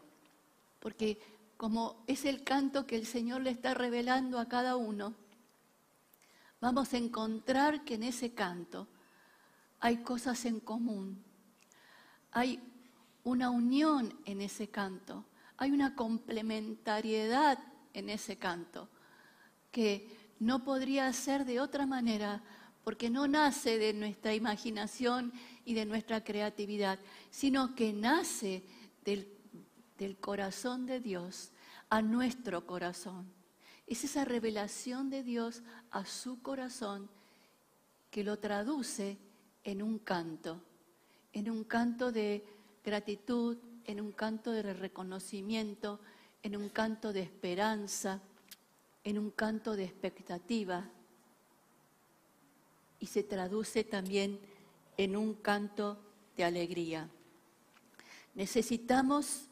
Porque 0.80 1.20
como 1.58 2.04
es 2.08 2.26
el 2.26 2.44
canto 2.44 2.88
que 2.88 2.96
el 2.96 3.06
Señor 3.06 3.42
le 3.42 3.52
está 3.52 3.74
revelando 3.74 4.40
a 4.40 4.48
cada 4.48 4.76
uno, 4.76 5.14
vamos 6.60 6.94
a 6.94 6.98
encontrar 6.98 7.84
que 7.84 7.96
en 7.96 8.04
ese 8.04 8.34
canto 8.34 8.88
hay 9.82 9.98
cosas 9.98 10.46
en 10.46 10.62
común 10.62 11.22
hay 12.32 12.60
una 13.24 13.50
unión 13.50 14.18
en 14.26 14.42
ese 14.42 14.70
canto, 14.70 15.26
hay 15.58 15.72
una 15.72 15.96
complementariedad 15.96 17.60
en 17.94 18.10
ese 18.10 18.38
canto 18.38 18.90
que 19.72 20.34
no 20.40 20.64
podría 20.64 21.12
ser 21.14 21.46
de 21.46 21.60
otra 21.60 21.86
manera 21.86 22.42
porque 22.84 23.10
no 23.10 23.28
nace 23.28 23.78
de 23.78 23.94
nuestra 23.94 24.34
imaginación 24.34 25.32
y 25.66 25.76
de 25.76 25.86
nuestra 25.86 26.24
creatividad, 26.24 27.00
sino 27.30 27.76
que 27.76 27.94
nace 27.94 28.64
del, 29.06 29.28
corazón 30.20 30.88
de 30.88 31.00
Dios 31.00 31.52
a 31.90 32.02
nuestro 32.02 32.66
corazón. 32.66 33.32
Es 33.86 34.04
esa 34.04 34.26
revelación 34.26 35.12
de 35.12 35.22
Dios 35.22 35.62
a 35.92 36.06
su 36.06 36.42
corazón 36.42 37.08
que 38.10 38.24
lo 38.24 38.40
traduce 38.40 39.20
en 39.64 39.82
un 39.82 40.00
canto, 40.00 40.62
en 41.34 41.50
un 41.50 41.64
canto 41.64 42.12
de 42.12 42.44
gratitud, 42.84 43.58
en 43.86 44.02
un 44.02 44.12
canto 44.12 44.52
de 44.52 44.74
reconocimiento, 44.74 46.00
en 46.44 46.56
un 46.56 46.70
canto 46.70 47.14
de 47.14 47.22
esperanza, 47.22 48.22
en 49.04 49.18
un 49.18 49.32
canto 49.32 49.76
de 49.76 49.86
expectativa 49.86 50.90
y 53.00 53.08
se 53.08 53.24
traduce 53.24 53.84
también 53.84 54.40
en 54.98 55.16
un 55.16 55.34
canto 55.34 55.98
de 56.38 56.44
alegría. 56.44 57.10
Necesitamos 58.36 59.48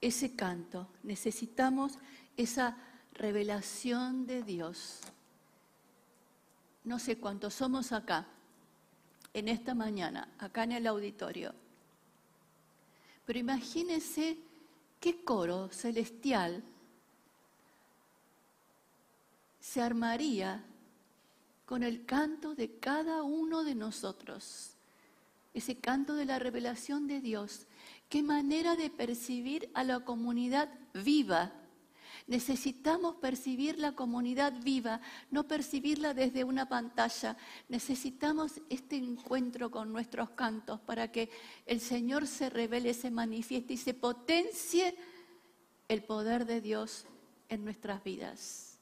ese 0.00 0.36
canto, 0.36 0.88
necesitamos 1.02 1.98
esa 2.36 2.76
revelación 3.14 4.26
de 4.26 4.42
Dios. 4.42 5.00
No 6.84 6.98
sé 6.98 7.16
cuántos 7.18 7.54
somos 7.54 7.92
acá, 7.92 8.26
en 9.34 9.48
esta 9.48 9.74
mañana, 9.74 10.28
acá 10.38 10.64
en 10.64 10.72
el 10.72 10.86
auditorio, 10.86 11.54
pero 13.24 13.38
imagínense 13.38 14.36
qué 15.00 15.24
coro 15.24 15.68
celestial 15.70 16.62
se 19.60 19.80
armaría 19.80 20.62
con 21.64 21.82
el 21.82 22.04
canto 22.04 22.54
de 22.54 22.78
cada 22.78 23.22
uno 23.22 23.64
de 23.64 23.74
nosotros. 23.74 24.72
Ese 25.54 25.76
canto 25.76 26.14
de 26.14 26.24
la 26.24 26.38
revelación 26.38 27.06
de 27.06 27.20
Dios. 27.20 27.66
Qué 28.08 28.22
manera 28.22 28.76
de 28.76 28.90
percibir 28.90 29.70
a 29.72 29.84
la 29.84 30.00
comunidad 30.00 30.68
viva. 30.92 31.52
Necesitamos 32.26 33.16
percibir 33.16 33.78
la 33.78 33.92
comunidad 33.92 34.52
viva, 34.62 35.00
no 35.30 35.46
percibirla 35.46 36.14
desde 36.14 36.44
una 36.44 36.68
pantalla. 36.68 37.36
Necesitamos 37.68 38.60
este 38.68 38.96
encuentro 38.96 39.70
con 39.70 39.92
nuestros 39.92 40.30
cantos 40.30 40.80
para 40.80 41.10
que 41.10 41.30
el 41.66 41.80
Señor 41.80 42.26
se 42.26 42.50
revele, 42.50 42.94
se 42.94 43.10
manifieste 43.10 43.74
y 43.74 43.78
se 43.78 43.94
potencie 43.94 44.94
el 45.88 46.02
poder 46.02 46.46
de 46.46 46.60
Dios 46.60 47.06
en 47.48 47.64
nuestras 47.64 48.02
vidas 48.02 48.72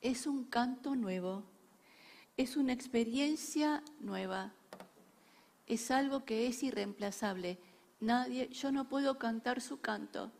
es 0.00 0.26
un 0.26 0.44
canto 0.44 0.94
nuevo, 0.94 1.42
es 2.36 2.56
una 2.56 2.72
experiencia 2.72 3.82
nueva, 3.98 4.52
es 5.66 5.90
algo 5.90 6.24
que 6.24 6.46
es 6.46 6.62
irreemplazable. 6.62 7.58
Nadie, 7.98 8.48
yo 8.50 8.70
no 8.70 8.88
puedo 8.88 9.18
cantar 9.18 9.60
su 9.60 9.80
canto, 9.80 10.30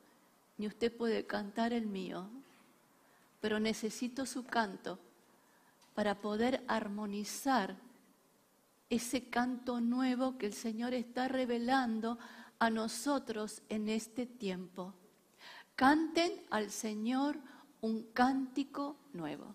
ni 0.58 0.66
usted 0.66 0.94
puede 0.94 1.26
cantar 1.26 1.72
el 1.72 1.86
mío, 1.86 2.28
pero 3.40 3.60
necesito 3.60 4.26
su 4.26 4.44
canto 4.44 4.98
para 5.94 6.20
poder 6.20 6.62
armonizar 6.68 7.76
ese 8.88 9.28
canto 9.28 9.80
nuevo 9.80 10.38
que 10.38 10.46
el 10.46 10.54
Señor 10.54 10.94
está 10.94 11.28
revelando 11.28 12.18
a 12.58 12.70
nosotros 12.70 13.62
en 13.68 13.88
este 13.88 14.26
tiempo. 14.26 14.94
Canten 15.74 16.32
al 16.50 16.70
Señor 16.70 17.38
un 17.80 18.04
cántico 18.12 18.96
nuevo. 19.12 19.54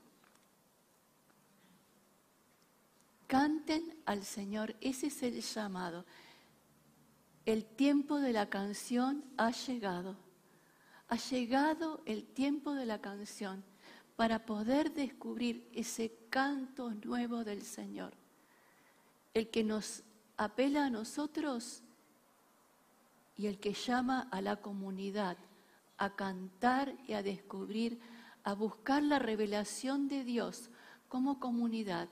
Canten 3.27 3.95
al 4.05 4.23
Señor, 4.23 4.75
ese 4.81 5.07
es 5.07 5.23
el 5.23 5.41
llamado. 5.41 6.05
El 7.45 7.65
tiempo 7.65 8.19
de 8.19 8.33
la 8.33 8.49
canción 8.49 9.23
ha 9.37 9.51
llegado. 9.51 10.15
Ha 11.11 11.17
llegado 11.17 11.99
el 12.05 12.23
tiempo 12.23 12.73
de 12.73 12.85
la 12.85 13.01
canción 13.01 13.65
para 14.15 14.45
poder 14.45 14.93
descubrir 14.93 15.69
ese 15.73 16.17
canto 16.29 16.89
nuevo 17.03 17.43
del 17.43 17.63
Señor. 17.63 18.13
El 19.33 19.49
que 19.49 19.61
nos 19.65 20.03
apela 20.37 20.85
a 20.85 20.89
nosotros 20.89 21.83
y 23.35 23.47
el 23.47 23.59
que 23.59 23.73
llama 23.73 24.29
a 24.31 24.39
la 24.39 24.61
comunidad 24.61 25.35
a 25.97 26.15
cantar 26.15 26.95
y 27.05 27.11
a 27.11 27.21
descubrir, 27.21 27.99
a 28.45 28.53
buscar 28.53 29.03
la 29.03 29.19
revelación 29.19 30.07
de 30.07 30.23
Dios 30.23 30.69
como 31.09 31.41
comunidad, 31.41 32.07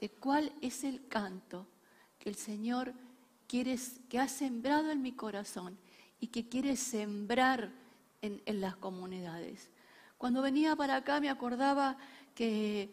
de 0.00 0.08
cuál 0.08 0.54
es 0.62 0.84
el 0.84 1.06
canto 1.06 1.66
que 2.18 2.30
el 2.30 2.36
Señor 2.36 2.94
quiere, 3.46 3.78
que 4.08 4.18
ha 4.18 4.26
sembrado 4.26 4.90
en 4.90 5.02
mi 5.02 5.12
corazón 5.12 5.76
y 6.18 6.28
que 6.28 6.48
quiere 6.48 6.76
sembrar 6.76 7.86
en, 8.22 8.60
las 8.60 8.76
comunidades. 8.76 9.70
Cuando 10.16 10.42
venía 10.42 10.74
para 10.76 10.96
acá 10.96 11.20
me 11.20 11.30
acordaba 11.30 11.96
que 12.34 12.90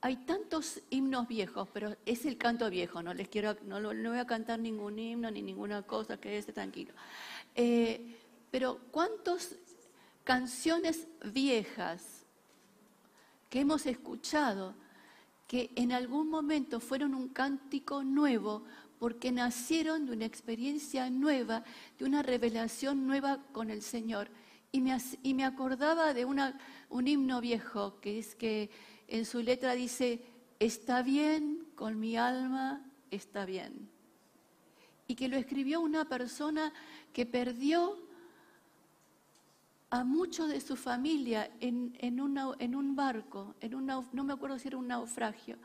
hay 0.00 0.16
tantos 0.16 0.80
himnos 0.90 1.28
viejos, 1.28 1.68
pero 1.72 1.96
es 2.06 2.24
el 2.24 2.38
canto 2.38 2.68
viejo, 2.70 3.02
no 3.02 3.14
les 3.14 3.28
quiero, 3.28 3.56
no, 3.64 3.80
no 3.80 4.10
voy 4.10 4.18
a 4.18 4.26
cantar 4.26 4.58
ningún 4.60 4.98
himno 4.98 5.30
ni 5.30 5.42
ninguna 5.42 5.82
cosa, 5.82 6.18
quédese 6.18 6.52
tranquilo. 6.52 6.92
Eh, 7.54 8.16
pero 8.50 8.78
¿cuántas 8.90 9.56
canciones 10.24 11.06
viejas 11.24 12.24
que 13.50 13.60
hemos 13.60 13.86
escuchado 13.86 14.74
que 15.46 15.70
en 15.76 15.92
algún 15.92 16.28
momento 16.28 16.78
fueron 16.78 17.14
un 17.14 17.28
cántico 17.28 18.04
nuevo 18.04 18.64
porque 18.98 19.32
nacieron 19.32 20.06
de 20.06 20.12
una 20.12 20.24
experiencia 20.24 21.10
nueva, 21.10 21.64
de 21.98 22.04
una 22.04 22.22
revelación 22.22 23.06
nueva 23.06 23.38
con 23.52 23.70
el 23.70 23.82
Señor? 23.82 24.28
Y 24.72 24.80
me, 24.80 24.96
y 25.22 25.34
me 25.34 25.44
acordaba 25.44 26.12
de 26.14 26.24
una, 26.24 26.58
un 26.90 27.08
himno 27.08 27.40
viejo 27.40 28.00
que 28.00 28.18
es 28.18 28.34
que 28.34 28.70
en 29.06 29.24
su 29.24 29.42
letra 29.42 29.72
dice, 29.72 30.22
está 30.58 31.02
bien 31.02 31.66
con 31.74 31.98
mi 31.98 32.16
alma, 32.16 32.84
está 33.10 33.44
bien. 33.44 33.88
Y 35.06 35.14
que 35.14 35.28
lo 35.28 35.36
escribió 35.36 35.80
una 35.80 36.04
persona 36.04 36.72
que 37.12 37.24
perdió 37.24 37.98
a 39.90 40.04
muchos 40.04 40.50
de 40.50 40.60
su 40.60 40.76
familia 40.76 41.50
en, 41.60 41.96
en, 42.00 42.20
un 42.20 42.94
barco, 42.94 43.54
en 43.60 43.74
un, 43.74 43.86
no 43.86 44.24
me 44.24 44.32
acuerdo 44.34 44.58
si 44.58 44.68
era 44.68 44.76
un 44.76 44.88
naufragio. 44.88 45.56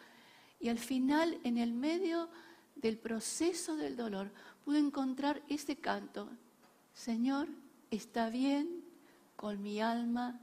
Y 0.60 0.70
al 0.70 0.80
final, 0.80 1.38
en 1.44 1.58
el 1.58 1.74
medio 1.74 2.30
del 2.76 2.98
proceso 2.98 3.76
del 3.76 3.96
dolor, 3.96 4.32
pude 4.66 4.80
encontrar 4.80 5.42
ese 5.50 5.76
canto. 5.76 6.30
Señor, 6.94 7.48
está 7.92 8.30
bien, 8.30 8.84
con 9.36 9.62
mi 9.62 9.82
alma 9.82 10.40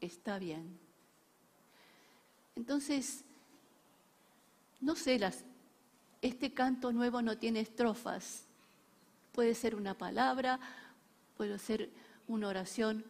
está 0.00 0.38
bien. 0.38 0.78
Entonces, 2.56 3.24
no 4.80 4.96
sé, 4.96 5.18
las, 5.18 5.44
este 6.22 6.52
canto 6.52 6.92
nuevo 6.92 7.22
no 7.22 7.38
tiene 7.38 7.60
estrofas. 7.60 8.44
Puede 9.32 9.54
ser 9.54 9.74
una 9.74 9.94
palabra, 9.94 10.60
puede 11.36 11.58
ser 11.58 11.90
una 12.28 12.48
oración, 12.48 13.04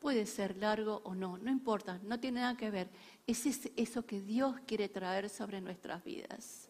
Puede 0.00 0.26
ser 0.26 0.56
largo 0.58 1.00
o 1.04 1.14
no, 1.14 1.38
no 1.38 1.50
importa, 1.50 1.98
no 2.04 2.20
tiene 2.20 2.40
nada 2.40 2.56
que 2.56 2.70
ver. 2.70 2.88
Es 3.26 3.44
eso 3.46 4.06
que 4.06 4.20
Dios 4.20 4.54
quiere 4.66 4.88
traer 4.88 5.28
sobre 5.28 5.60
nuestras 5.60 6.04
vidas. 6.04 6.65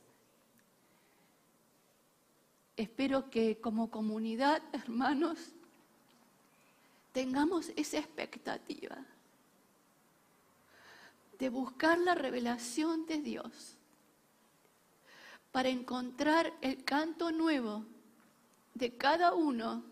Espero 2.77 3.31
que 3.31 3.59
como 3.61 3.91
comunidad, 3.91 4.63
hermanos, 4.73 5.39
tengamos 7.13 7.71
esa 7.77 7.99
expectativa 7.99 8.99
de 11.39 11.49
buscar 11.49 11.99
la 11.99 12.15
revelación 12.15 13.07
de 13.07 13.19
Dios 13.19 13.77
para 15.53 15.69
encontrar 15.71 16.53
el 16.61 16.85
canto 16.85 17.33
nuevo 17.33 17.85
de 18.75 18.97
cada 18.97 19.33
uno 19.35 19.83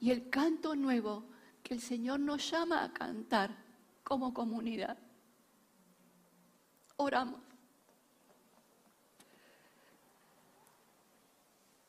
y 0.00 0.10
el 0.10 0.28
canto 0.28 0.74
nuevo 0.74 1.24
que 1.62 1.74
el 1.74 1.80
Señor 1.80 2.18
nos 2.20 2.50
llama 2.50 2.82
a 2.82 2.92
cantar 2.92 3.54
como 4.02 4.34
comunidad. 4.34 4.98
Oramos. 6.96 7.47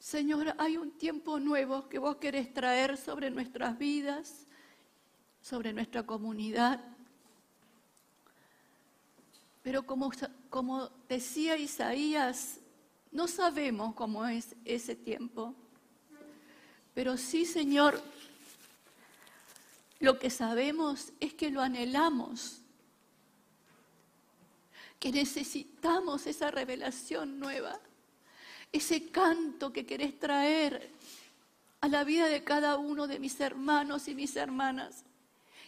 Señor, 0.09 0.55
hay 0.57 0.75
un 0.75 0.89
tiempo 0.89 1.39
nuevo 1.39 1.87
que 1.87 1.99
vos 1.99 2.15
querés 2.15 2.51
traer 2.51 2.97
sobre 2.97 3.29
nuestras 3.29 3.77
vidas, 3.77 4.47
sobre 5.39 5.71
nuestra 5.71 6.03
comunidad. 6.03 6.83
Pero 9.61 9.85
como, 9.85 10.11
como 10.49 10.89
decía 11.07 11.57
Isaías, 11.57 12.59
no 13.11 13.27
sabemos 13.27 13.93
cómo 13.93 14.25
es 14.25 14.55
ese 14.65 14.95
tiempo. 14.95 15.53
Pero 16.95 17.15
sí, 17.15 17.45
Señor, 17.45 18.01
lo 19.99 20.17
que 20.17 20.31
sabemos 20.31 21.13
es 21.19 21.35
que 21.35 21.51
lo 21.51 21.61
anhelamos. 21.61 22.63
que 24.99 25.11
necesitamos 25.11 26.25
esa 26.25 26.49
revelación 26.49 27.39
nueva, 27.39 27.79
ese 28.71 29.09
canto 29.09 29.73
que 29.73 29.85
querés 29.85 30.19
traer 30.19 30.91
a 31.81 31.87
la 31.87 32.03
vida 32.03 32.27
de 32.27 32.43
cada 32.43 32.77
uno 32.77 33.07
de 33.07 33.19
mis 33.19 33.39
hermanos 33.39 34.07
y 34.07 34.15
mis 34.15 34.35
hermanas, 34.35 35.05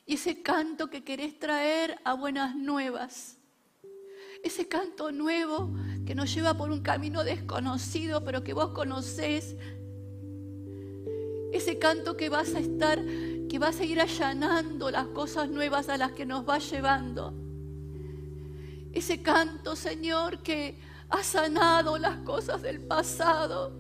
y 0.06 0.16
ese 0.16 0.41
canto 0.41 0.89
que 0.89 1.04
querés 1.04 1.39
traer 1.39 1.99
a 2.04 2.14
buenas 2.14 2.56
nuevas, 2.56 3.38
ese 4.43 4.68
canto 4.68 5.12
nuevo 5.12 5.74
que 6.06 6.16
nos 6.16 6.34
lleva 6.34 6.56
por 6.56 6.72
un 6.72 6.82
camino 6.82 7.24
desconocido, 7.24 8.24
pero 8.24 8.43
que 8.43 8.54
vos 8.54 8.72
conocés, 8.72 9.56
ese 11.54 11.78
canto 11.80 12.18
que 12.18 12.30
vas 12.30 12.56
a 12.56 12.60
estar, 12.60 12.99
que 13.49 13.60
vas 13.60 13.80
a 13.80 13.84
ir 13.84 13.99
allanando 13.99 14.89
las 14.89 15.08
cosas 15.08 15.49
nuevas 15.49 15.89
a 15.89 15.97
las 15.97 16.14
que 16.14 16.26
nos 16.26 16.47
va 16.47 16.58
llevando. 16.60 17.34
Ese 18.93 19.22
canto, 19.22 19.76
Señor, 19.76 20.39
que 20.39 20.78
ha 21.12 21.24
sanado 21.24 21.97
las 21.97 22.18
cosas 22.20 22.62
del 22.62 22.80
pasado 22.80 23.74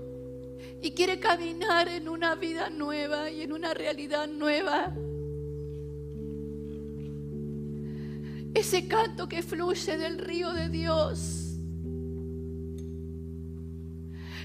y 0.81 0.91
quiere 0.91 1.19
caminar 1.19 1.87
en 1.87 2.09
una 2.09 2.35
vida 2.35 2.69
nueva 2.69 3.29
y 3.29 3.41
en 3.41 3.53
una 3.53 3.73
realidad 3.73 4.27
nueva. 4.27 4.93
Ese 8.53 8.87
canto 8.87 9.29
que 9.29 9.41
fluye 9.41 9.97
del 9.97 10.17
río 10.17 10.51
de 10.51 10.69
Dios. 10.69 11.40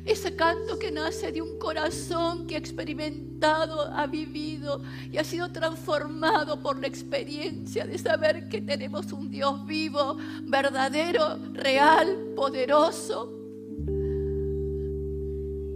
Ese 0.07 0.37
canto 0.37 0.79
que 0.79 0.93
nace 0.93 1.33
de 1.33 1.43
un 1.43 1.59
corazón 1.59 2.47
que 2.47 2.55
ha 2.55 2.59
experimentado, 2.59 3.83
ha 3.93 4.07
vivido 4.07 4.81
y 5.11 5.19
ha 5.19 5.25
sido 5.25 5.51
transformado 5.51 6.63
por 6.63 6.79
la 6.79 6.87
experiencia 6.87 7.85
de 7.85 7.99
saber 7.99 8.49
que 8.49 8.63
tenemos 8.63 9.11
un 9.13 9.29
Dios 9.29 9.67
vivo, 9.67 10.17
verdadero, 10.45 11.39
real, 11.53 12.35
poderoso. 12.37 13.33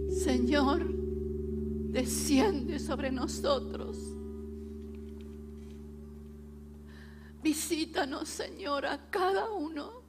Señor, 0.09 0.87
desciende 1.91 2.79
sobre 2.79 3.11
nosotros. 3.11 3.97
Visítanos, 7.43 8.29
Señor, 8.29 8.85
a 8.85 9.09
cada 9.09 9.51
uno. 9.51 10.00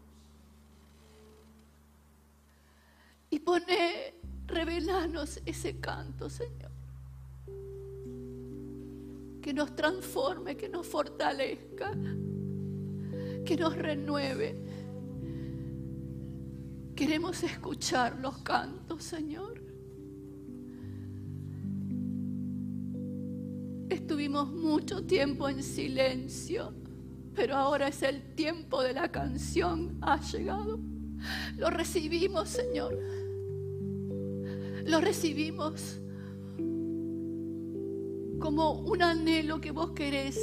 Y 3.43 3.45
pone, 3.45 4.15
revelanos 4.47 5.41
ese 5.45 5.81
canto, 5.81 6.31
Señor. 6.31 6.71
Que 9.41 9.53
nos 9.53 9.75
transforme, 9.75 10.57
que 10.57 10.69
nos 10.69 10.87
fortalezca, 10.87 11.91
que 13.45 13.57
nos 13.57 13.77
renueve. 13.77 14.57
Queremos 16.95 17.43
escuchar 17.43 18.17
los 18.21 18.39
cantos, 18.39 19.03
Señor. 19.03 19.61
Estuvimos 23.89 24.53
mucho 24.53 25.05
tiempo 25.05 25.49
en 25.49 25.65
silencio, 25.65 26.73
pero 27.35 27.57
ahora 27.57 27.89
es 27.89 28.03
el 28.05 28.37
tiempo 28.37 28.83
de 28.83 28.93
la 28.93 29.11
canción. 29.11 29.99
Ha 30.01 30.21
llegado. 30.21 30.79
Lo 31.57 31.71
recibimos, 31.71 32.49
Señor 32.49 33.22
lo 34.87 35.01
recibimos 35.01 36.01
como 38.39 38.73
un 38.73 39.03
anhelo 39.03 39.61
que 39.61 39.71
vos 39.71 39.93
querés 39.93 40.39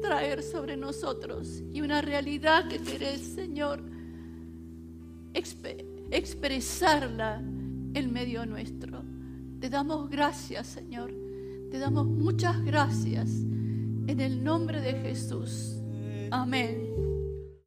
traer 0.00 0.42
sobre 0.42 0.76
nosotros 0.76 1.62
y 1.72 1.80
una 1.80 2.00
realidad 2.00 2.68
que 2.68 2.78
querés, 2.78 3.20
Señor, 3.20 3.82
expresarla 6.10 7.38
en 7.38 8.12
medio 8.12 8.46
nuestro. 8.46 9.02
Te 9.60 9.68
damos 9.68 10.08
gracias, 10.08 10.66
Señor. 10.66 11.12
Te 11.70 11.78
damos 11.78 12.06
muchas 12.06 12.62
gracias 12.64 13.30
en 14.06 14.20
el 14.20 14.42
nombre 14.42 14.80
de 14.80 14.94
Jesús. 14.94 15.76
Amén. 16.30 17.05